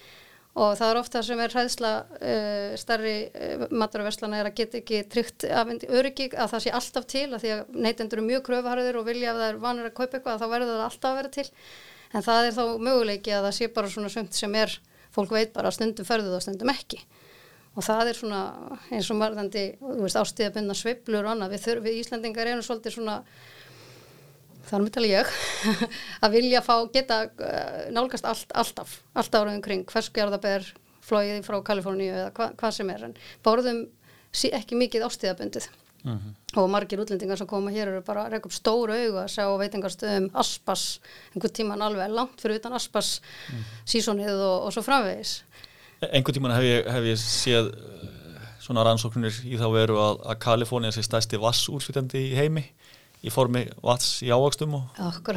og 0.51 0.73
það 0.75 0.89
er 0.89 0.99
ofta 0.99 1.21
sem 1.23 1.39
er 1.39 1.53
hræðsla 1.53 1.91
uh, 2.03 2.73
starri 2.79 3.13
uh, 3.29 3.63
maturverslana 3.71 4.41
er 4.41 4.49
að 4.49 4.57
geta 4.57 4.81
ekki 4.81 4.99
tryggt 5.11 5.45
öryggi 5.47 6.27
að 6.35 6.51
það 6.51 6.65
sé 6.65 6.73
alltaf 6.75 7.07
til 7.07 7.27
að 7.29 7.45
því 7.45 7.53
að 7.55 7.77
neytendur 7.85 8.19
eru 8.19 8.27
mjög 8.27 8.43
kröfuharður 8.49 8.99
og 8.99 9.07
vilja 9.07 9.31
að 9.31 9.39
það 9.39 9.53
er 9.53 9.61
vanur 9.63 9.87
að 9.87 9.95
kaupa 10.01 10.19
eitthvað 10.19 10.43
þá 10.43 10.47
verður 10.51 10.73
það 10.73 10.85
alltaf 10.89 11.09
að 11.11 11.19
vera 11.21 11.33
til. 11.37 11.47
En 12.11 12.25
það 12.25 12.49
er 12.49 12.57
þá 12.57 12.63
möguleiki 12.83 13.31
að 13.31 13.47
það 13.47 13.57
sé 13.57 13.71
bara 13.71 13.93
svona 13.93 14.11
sumt 14.11 14.35
sem 14.35 14.59
er, 14.59 14.75
fólk 15.15 15.31
veit 15.31 15.53
bara 15.55 15.71
stundum 15.71 16.07
förðuð 16.07 16.35
og 16.35 16.43
stundum 16.43 16.73
ekki. 16.73 16.99
Og 17.79 17.85
það 17.87 18.11
er 18.11 18.17
svona 18.19 18.41
eins 18.91 19.07
og 19.13 19.19
marðandi 19.21 19.65
ástíðabunna 19.79 20.75
sveiblur 20.75 21.23
og 21.23 21.31
annað. 21.31 21.53
Við, 21.55 21.63
þurf, 21.69 21.85
við 21.85 21.99
Íslandingar 22.01 22.51
erum 22.51 22.65
svolítið 22.67 22.97
svona 22.97 23.21
þar 24.69 24.85
með 24.85 24.93
tala 24.97 25.11
ég, 25.11 25.31
að 26.23 26.35
vilja 26.37 26.61
fá, 26.65 26.75
geta 26.93 27.23
uh, 27.27 27.91
nálgast 27.93 28.25
allt, 28.25 28.51
alltaf, 28.53 28.99
alltaf 29.13 29.41
áraðum 29.41 29.63
kring, 29.65 29.85
ferskujarðabær, 29.91 30.67
flóið 31.05 31.41
frá 31.45 31.57
Kaliforníu 31.65 32.11
eða 32.13 32.31
hva, 32.37 32.51
hvað 32.59 32.75
sem 32.77 32.89
er, 32.93 33.07
en 33.09 33.15
borðum 33.43 33.85
ekki 34.31 34.77
mikið 34.79 35.07
ástíðabundið 35.07 35.67
mm 36.03 36.17
-hmm. 36.17 36.59
og 36.61 36.69
margir 36.69 36.99
útlendingar 36.99 37.37
sem 37.37 37.47
koma 37.47 37.71
hér 37.71 37.87
eru 37.87 38.01
bara 38.01 38.25
að 38.25 38.31
reyka 38.31 38.45
upp 38.45 38.53
stóru 38.53 38.93
augu 38.93 39.17
að 39.17 39.27
sjá 39.27 39.45
veitingarstöðum 39.57 40.29
Aspas, 40.33 40.99
einhvern 41.33 41.53
tíman 41.53 41.81
alveg 41.81 42.09
langt 42.11 42.41
fyrir 42.41 42.55
utan 42.55 42.73
Aspas 42.73 43.21
mm 43.21 43.57
-hmm. 43.57 43.63
sísonið 43.85 44.39
og, 44.39 44.65
og 44.65 44.73
svo 44.73 44.81
framvegis. 44.81 45.43
Einhvern 46.01 46.33
tíman 46.33 46.55
hef 46.55 46.63
ég, 46.63 46.91
hef 46.91 47.03
ég 47.03 47.17
séð 47.17 47.65
uh, 47.67 48.09
svona 48.59 48.83
rannsóknir 48.83 49.33
í 49.45 49.57
þá 49.57 49.67
veru 49.73 49.97
að, 49.97 50.21
að 50.25 50.39
Kalifornia 50.39 50.91
sé 50.91 51.01
stæsti 51.03 51.37
vassúrfitandi 51.37 52.31
í 52.31 52.35
heimi 52.35 52.71
í 53.21 53.31
formi 53.33 53.63
vats 53.85 54.21
í 54.25 54.31
ávakstum 54.33 54.75
og, 54.79 55.01
og 55.01 55.31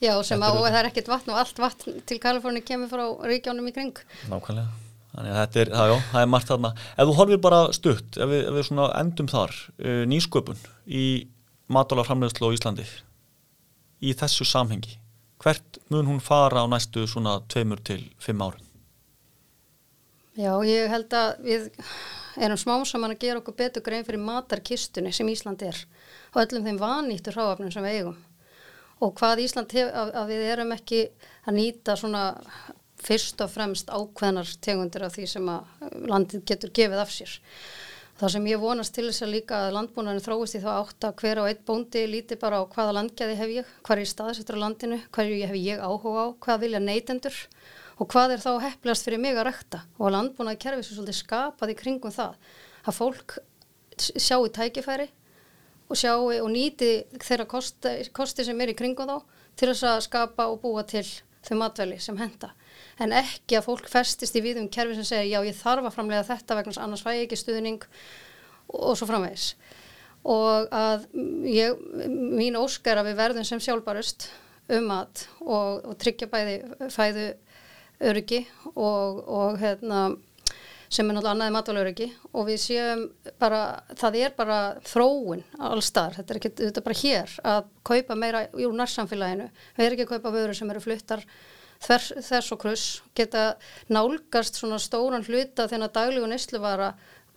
Já, 0.00 0.14
sem 0.24 0.42
og 0.42 0.60
það 0.64 0.78
er 0.80 0.90
ekkit 0.90 1.10
vatn 1.12 1.32
og 1.34 1.40
allt 1.42 1.58
vatn 1.60 1.98
til 2.08 2.20
Kaliforni 2.22 2.62
kemur 2.64 2.90
frá 2.92 3.04
ríkjánum 3.28 3.68
í 3.68 3.74
kring. 3.76 4.04
Nákvæmlega. 4.30 4.68
Þannig 5.08 5.32
að 5.32 5.40
þetta 5.40 5.60
er, 5.60 5.70
það, 5.72 5.90
já, 5.90 5.98
það 6.12 6.22
er 6.22 6.30
margt 6.30 6.50
þarna. 6.52 6.70
Ef 6.94 7.08
þú 7.08 7.16
horfir 7.18 7.42
bara 7.42 7.58
stutt, 7.74 8.18
ef 8.20 8.30
við, 8.30 8.42
ef 8.44 8.56
við 8.58 8.66
svona 8.68 8.88
endum 9.00 9.28
þar, 9.32 9.54
uh, 9.80 10.02
nýsköpun 10.08 10.60
í 10.86 11.04
matalaframlegslu 11.74 12.48
á 12.48 12.54
Íslandi, 12.54 12.86
í 14.04 14.14
þessu 14.16 14.46
samhengi, 14.46 14.94
hvert 15.42 15.80
mun 15.92 16.08
hún 16.12 16.22
fara 16.22 16.62
á 16.62 16.66
næstu 16.70 17.06
svona 17.10 17.38
tveimur 17.50 17.82
til 17.84 18.02
fimm 18.22 18.44
árum? 18.44 18.64
Já, 20.38 20.52
ég 20.62 20.86
held 20.92 21.18
að 21.18 21.42
við 21.42 21.64
erum 22.38 22.60
smá 22.60 22.76
saman 22.86 23.16
að 23.16 23.24
gera 23.24 23.40
okkur 23.40 23.56
betur 23.58 23.82
grein 23.82 24.06
fyrir 24.06 24.22
matarkistunni 24.22 25.10
sem 25.16 25.26
Ísland 25.32 25.64
er 25.66 25.80
og 26.34 26.42
öllum 26.44 26.66
þeim 26.66 26.80
vanýttur 26.82 27.38
hráafnum 27.38 27.72
sem 27.72 27.84
við 27.84 27.98
eigum 27.98 28.18
og 28.98 29.14
hvað 29.18 29.44
Ísland 29.44 29.74
hefur, 29.74 29.92
að, 29.94 30.14
að 30.20 30.32
við 30.32 30.44
erum 30.52 30.74
ekki 30.74 31.02
að 31.46 31.58
nýta 31.58 31.96
svona 31.98 32.24
fyrst 32.98 33.42
og 33.44 33.52
fremst 33.52 33.92
ákveðnar 33.92 34.48
tegundir 34.64 35.04
af 35.06 35.14
því 35.14 35.26
sem 35.30 35.50
að 35.52 35.92
landið 36.10 36.42
getur 36.50 36.72
gefið 36.74 37.02
af 37.04 37.12
sér. 37.14 37.36
Það 38.18 38.32
sem 38.34 38.46
ég 38.50 38.58
vonast 38.58 38.94
til 38.96 39.04
þess 39.06 39.22
að 39.22 39.34
líka 39.36 39.58
að 39.62 39.74
landbúnaðinu 39.76 40.24
þróist 40.24 40.56
í 40.58 40.62
þá 40.64 40.70
átt 40.72 41.04
að 41.06 41.20
hver 41.20 41.40
og 41.44 41.50
einn 41.52 41.60
bóndi 41.68 42.00
líti 42.10 42.38
bara 42.40 42.58
á 42.58 42.62
hvaða 42.66 42.96
landgæði 42.96 43.36
hef 43.38 43.52
ég, 43.54 43.68
hvað 43.86 43.94
er 43.94 44.02
í 44.02 44.08
staðsettur 44.10 44.58
á 44.58 44.62
landinu, 44.64 44.98
hvað 45.14 45.30
hef 45.46 45.54
ég 45.60 45.84
áhuga 45.84 46.24
á, 46.26 46.28
hvað 46.42 46.64
vilja 46.64 46.80
neytendur 46.82 47.38
og 47.98 48.10
hvað 48.10 48.34
er 48.34 48.42
þá 48.42 48.50
hefplast 48.64 49.06
fyrir 49.06 49.22
mig 49.22 49.38
að 49.38 49.46
rekta 49.52 49.84
og 50.00 50.08
að 50.08 50.16
landbúnaði 50.16 50.60
kerfi 50.64 50.88
sem 50.88 50.98
svolítið 50.98 51.20
skapaði 51.20 51.78
kringum 51.78 52.14
það 52.14 52.34
að 52.82 52.98
fólk 52.98 53.38
sjáu 53.98 54.50
tækifæri 54.50 55.06
og 55.88 55.96
sjáu 55.96 56.28
og 56.42 56.50
nýti 56.52 56.92
þeirra 57.16 57.48
kosti, 57.48 57.96
kosti 58.12 58.44
sem 58.44 58.60
er 58.60 58.74
í 58.74 58.78
kringum 58.78 59.08
þá 59.08 59.18
til 59.58 59.72
þess 59.72 59.88
að 59.88 60.04
skapa 60.06 60.48
og 60.52 60.60
búa 60.62 60.84
til 60.86 61.06
þau 61.48 61.56
matvæli 61.62 61.98
sem 62.02 62.18
henda 62.20 62.52
en 63.02 63.14
ekki 63.14 63.58
að 63.58 63.66
fólk 63.68 63.88
festist 63.90 64.36
í 64.38 64.42
viðum 64.44 64.68
kerfi 64.72 64.98
sem 64.98 65.06
segir 65.06 65.30
já 65.30 65.40
ég 65.46 65.58
þarf 65.58 65.88
að 65.88 65.94
framlega 65.94 66.26
þetta 66.26 66.58
vegna 66.58 66.82
annars 66.84 67.04
fæ 67.04 67.12
ég 67.14 67.26
ekki 67.26 67.38
stuðning 67.38 67.84
og, 68.68 68.94
svo 68.98 69.08
framvegis. 69.08 69.52
Og 70.28 70.68
að 70.74 71.06
ég, 71.48 71.78
mín 72.08 72.58
óskar 72.58 73.00
að 73.00 73.12
við 73.12 73.20
verðum 73.22 73.46
sem 73.46 73.62
sjálfbarust 73.62 74.28
um 74.74 74.90
að 74.92 75.24
og, 75.40 75.84
og 75.88 75.94
tryggja 76.00 76.28
bæði 76.30 76.56
fæðu 76.92 77.28
öryggi 78.08 78.42
og, 78.74 79.22
og 79.24 79.60
hérna 79.62 80.08
sem 80.88 81.04
er 81.04 81.16
náttúrulega 81.16 81.34
annaði 81.34 81.54
matvalöryggi 81.54 82.08
og 82.32 82.48
við 82.48 82.60
séum 82.62 83.04
bara, 83.40 83.60
það 83.98 84.18
er 84.22 84.34
bara 84.38 84.58
þróun 84.88 85.44
allstar, 85.68 86.16
þetta 86.16 86.34
er 86.34 86.40
ekki, 86.40 86.52
þetta 86.62 86.80
er 86.80 86.86
bara 86.88 87.00
hér 87.02 87.36
að 87.52 87.70
kaupa 87.90 88.18
meira 88.18 88.42
úr 88.56 88.76
nærsamfélaginu, 88.78 89.48
við 89.76 89.86
erum 89.86 89.98
ekki 89.98 90.06
að 90.08 90.12
kaupa 90.16 90.34
vörur 90.34 90.58
sem 90.58 90.72
eru 90.72 90.84
fluttar 90.84 91.24
þess, 91.84 92.12
þess 92.30 92.54
og 92.56 92.62
kruss 92.64 92.86
geta 93.18 93.48
nálgast 93.92 94.60
svona 94.60 94.80
stóran 94.82 95.26
hluta 95.28 95.68
þennan 95.70 95.92
daglígu 95.94 96.30
nesluvara 96.30 96.94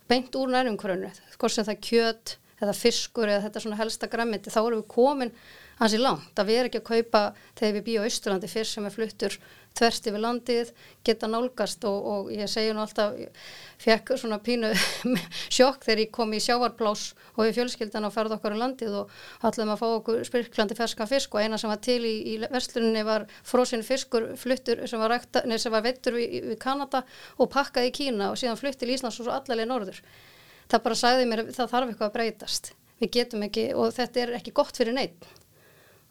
beint 0.08 0.34
úr 0.36 0.52
nærumkvörunu, 0.52 1.12
hvort 1.36 1.54
sem 1.54 1.68
það 1.68 1.84
kjöt 1.88 2.38
eða 2.62 2.74
fiskur 2.78 3.28
eða 3.28 3.48
þetta 3.48 3.64
svona 3.64 3.78
helsta 3.80 4.08
grammiti, 4.10 4.52
þá 4.52 4.60
erum 4.62 4.82
við 4.82 4.88
komin 4.92 5.32
hansi 5.80 5.98
langt 5.98 6.38
að 6.38 6.50
við 6.50 6.60
erum 6.60 6.70
ekki 6.70 6.80
að 6.82 6.90
kaupa 6.90 7.22
þegar 7.58 7.74
við 7.76 7.84
býjum 7.88 8.06
á 8.06 8.10
Ísturlandi 8.10 8.50
fyrst 8.50 8.76
sem 8.76 8.86
er 8.86 8.94
fluttur 8.94 9.38
þverst 9.78 10.08
yfir 10.10 10.22
landið, 10.22 10.70
geta 11.06 11.28
nálgast 11.30 11.84
og, 11.88 12.08
og 12.12 12.30
ég 12.34 12.50
segi 12.50 12.72
nú 12.74 12.82
alltaf 12.82 13.16
fekk 13.82 14.14
svona 14.20 14.38
pínu 14.44 14.70
sjokk 15.56 15.86
þegar 15.86 16.02
ég 16.04 16.12
kom 16.14 16.32
í 16.36 16.40
sjávarplás 16.42 17.04
og 17.34 17.46
við 17.46 17.56
fjölskyldan 17.58 18.06
á 18.06 18.10
ferð 18.14 18.36
okkar 18.36 18.56
í 18.56 18.60
landið 18.60 18.98
og 19.00 19.14
maður 19.42 19.72
að 19.74 19.80
fá 19.80 19.86
okkur 19.88 20.22
spyrklandi 20.28 20.78
ferska 20.78 21.08
fisk 21.10 21.34
og 21.34 21.44
eina 21.44 21.58
sem 21.60 21.72
var 21.72 21.80
til 21.84 22.00
í, 22.04 22.14
í 22.34 22.36
versluninni 22.44 23.04
var 23.08 23.26
frósin 23.40 23.84
fiskur 23.86 24.32
fluttur 24.38 24.84
sem 24.86 25.02
var, 25.02 25.16
rækta, 25.16 25.44
nei, 25.48 25.58
sem 25.62 25.72
var 25.72 25.84
vettur 25.86 26.18
við, 26.18 26.38
við 26.52 26.60
Kanada 26.62 27.04
og 27.38 27.50
pakkað 27.52 27.88
í 27.90 27.94
Kína 28.02 28.32
og 28.32 28.40
síðan 28.40 28.60
flutt 28.60 28.80
til 28.80 28.92
Íslands 28.92 29.20
og 29.20 29.26
svo 29.26 29.34
allarlega 29.34 29.70
norður. 29.70 30.02
Það 30.70 30.84
bara 30.86 30.98
sagði 30.98 31.28
mér 31.28 31.46
það 31.50 31.74
þarf 31.74 31.92
eitthvað 31.92 32.10
að 32.10 32.16
breytast. 32.16 32.74
Við 33.02 33.14
getum 33.16 33.46
ekki 33.48 33.70
og 33.74 33.94
þetta 33.96 34.22
er 34.22 34.36
ekki 34.38 34.54
gott 34.56 34.78
fyrir 34.78 34.94
neitt 34.96 35.26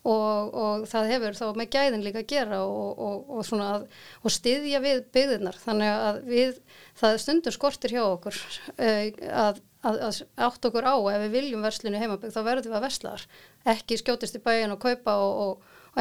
og, 0.02 0.54
og 0.58 0.86
það 0.90 1.10
hefur 1.14 1.36
þá 1.38 1.44
með 1.58 1.68
gæðin 1.76 2.06
líka 2.06 2.22
að 2.24 2.30
gera 2.32 2.62
og, 2.66 3.02
og, 3.38 3.84
og 4.26 4.34
styðja 4.34 4.82
við 4.82 5.04
byggðirnar. 5.14 5.60
Þannig 5.62 5.92
að 5.94 6.22
við, 6.30 6.56
það 6.98 7.18
stundur 7.22 7.56
skortir 7.56 7.94
hjá 7.94 8.02
okkur 8.08 8.40
uh, 8.40 9.04
að, 9.46 9.62
að, 9.86 10.00
að 10.08 10.22
átt 10.48 10.70
okkur 10.72 10.90
á 10.90 10.96
ef 11.14 11.26
við 11.26 11.36
viljum 11.38 11.68
verslinu 11.68 12.02
heimabygg 12.02 12.34
þá 12.34 12.42
verðum 12.48 12.74
við 12.74 12.80
að 12.80 12.88
verslar 12.88 13.28
ekki 13.76 14.00
skjótist 14.02 14.40
í 14.40 14.44
bæin 14.44 14.74
og 14.74 14.82
kaupa 14.82 15.18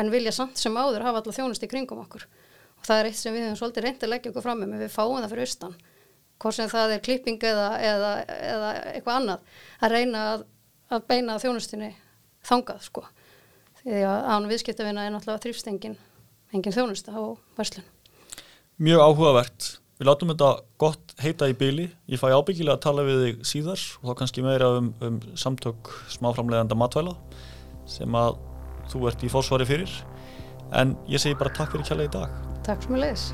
en 0.00 0.12
vilja 0.12 0.32
samt 0.32 0.60
sem 0.60 0.76
áður 0.76 1.04
hafa 1.04 1.20
alltaf 1.20 1.36
þjónust 1.36 1.66
í 1.66 1.70
kringum 1.70 2.00
okkur. 2.06 2.24
Og 2.80 2.88
það 2.88 3.02
er 3.02 3.10
eitt 3.10 3.20
sem 3.20 3.34
við 3.36 3.48
hefum 3.48 3.60
svolítið 3.60 3.84
reyndið 3.84 4.06
að 4.06 4.14
leggja 4.14 4.32
okkur 4.32 4.44
fram 4.46 4.62
með, 4.62 4.76
við 4.86 4.92
fáum 4.94 5.18
það 5.18 5.32
fyrir 5.34 5.48
austan. 5.50 5.78
Hvort 6.40 6.56
sem 6.56 6.70
það 6.72 6.94
er 6.94 7.02
klipping 7.04 7.42
eða, 7.44 7.66
eða, 7.84 8.12
eða 8.32 8.68
eitthvað 8.94 9.18
annað 9.18 9.56
að 9.84 9.92
reyna 9.92 10.22
að, 10.30 10.44
að 10.88 11.02
beina 11.10 11.34
þjónustinni 11.42 11.90
þangað 12.48 12.86
sko 12.86 13.02
því 13.84 14.04
að 14.06 14.30
án 14.34 14.48
viðskiptavina 14.50 15.04
er 15.06 15.14
náttúrulega 15.14 15.44
þrýfstengin 15.44 15.98
engin 16.54 16.74
þjónusta 16.74 17.14
á 17.14 17.22
verslun. 17.58 17.86
Mjög 18.80 19.04
áhugavert. 19.04 19.68
Við 20.00 20.08
látum 20.08 20.32
þetta 20.32 20.50
gott 20.80 21.14
heita 21.20 21.50
í 21.50 21.56
byli 21.60 21.90
ég 22.08 22.20
fæ 22.20 22.30
ábyggilega 22.32 22.78
að 22.78 22.84
tala 22.86 23.04
við 23.04 23.20
þig 23.24 23.42
síðar 23.50 23.82
og 24.00 24.08
þá 24.08 24.14
kannski 24.22 24.44
meira 24.46 24.70
um, 24.78 24.94
um 25.04 25.20
samtök 25.36 25.92
smáframleganda 26.14 26.78
matvæla 26.78 27.12
sem 27.90 28.16
að 28.16 28.40
þú 28.90 29.04
ert 29.10 29.26
í 29.26 29.32
fórsvari 29.32 29.68
fyrir. 29.68 29.92
En 30.72 30.96
ég 31.10 31.20
segi 31.20 31.36
bara 31.38 31.52
takk 31.52 31.74
fyrir 31.74 31.90
kjalla 31.90 32.08
í 32.08 32.12
dag. 32.16 32.42
Takk 32.64 32.86
sem 32.86 32.96
ég 32.96 33.04
leis 33.04 33.30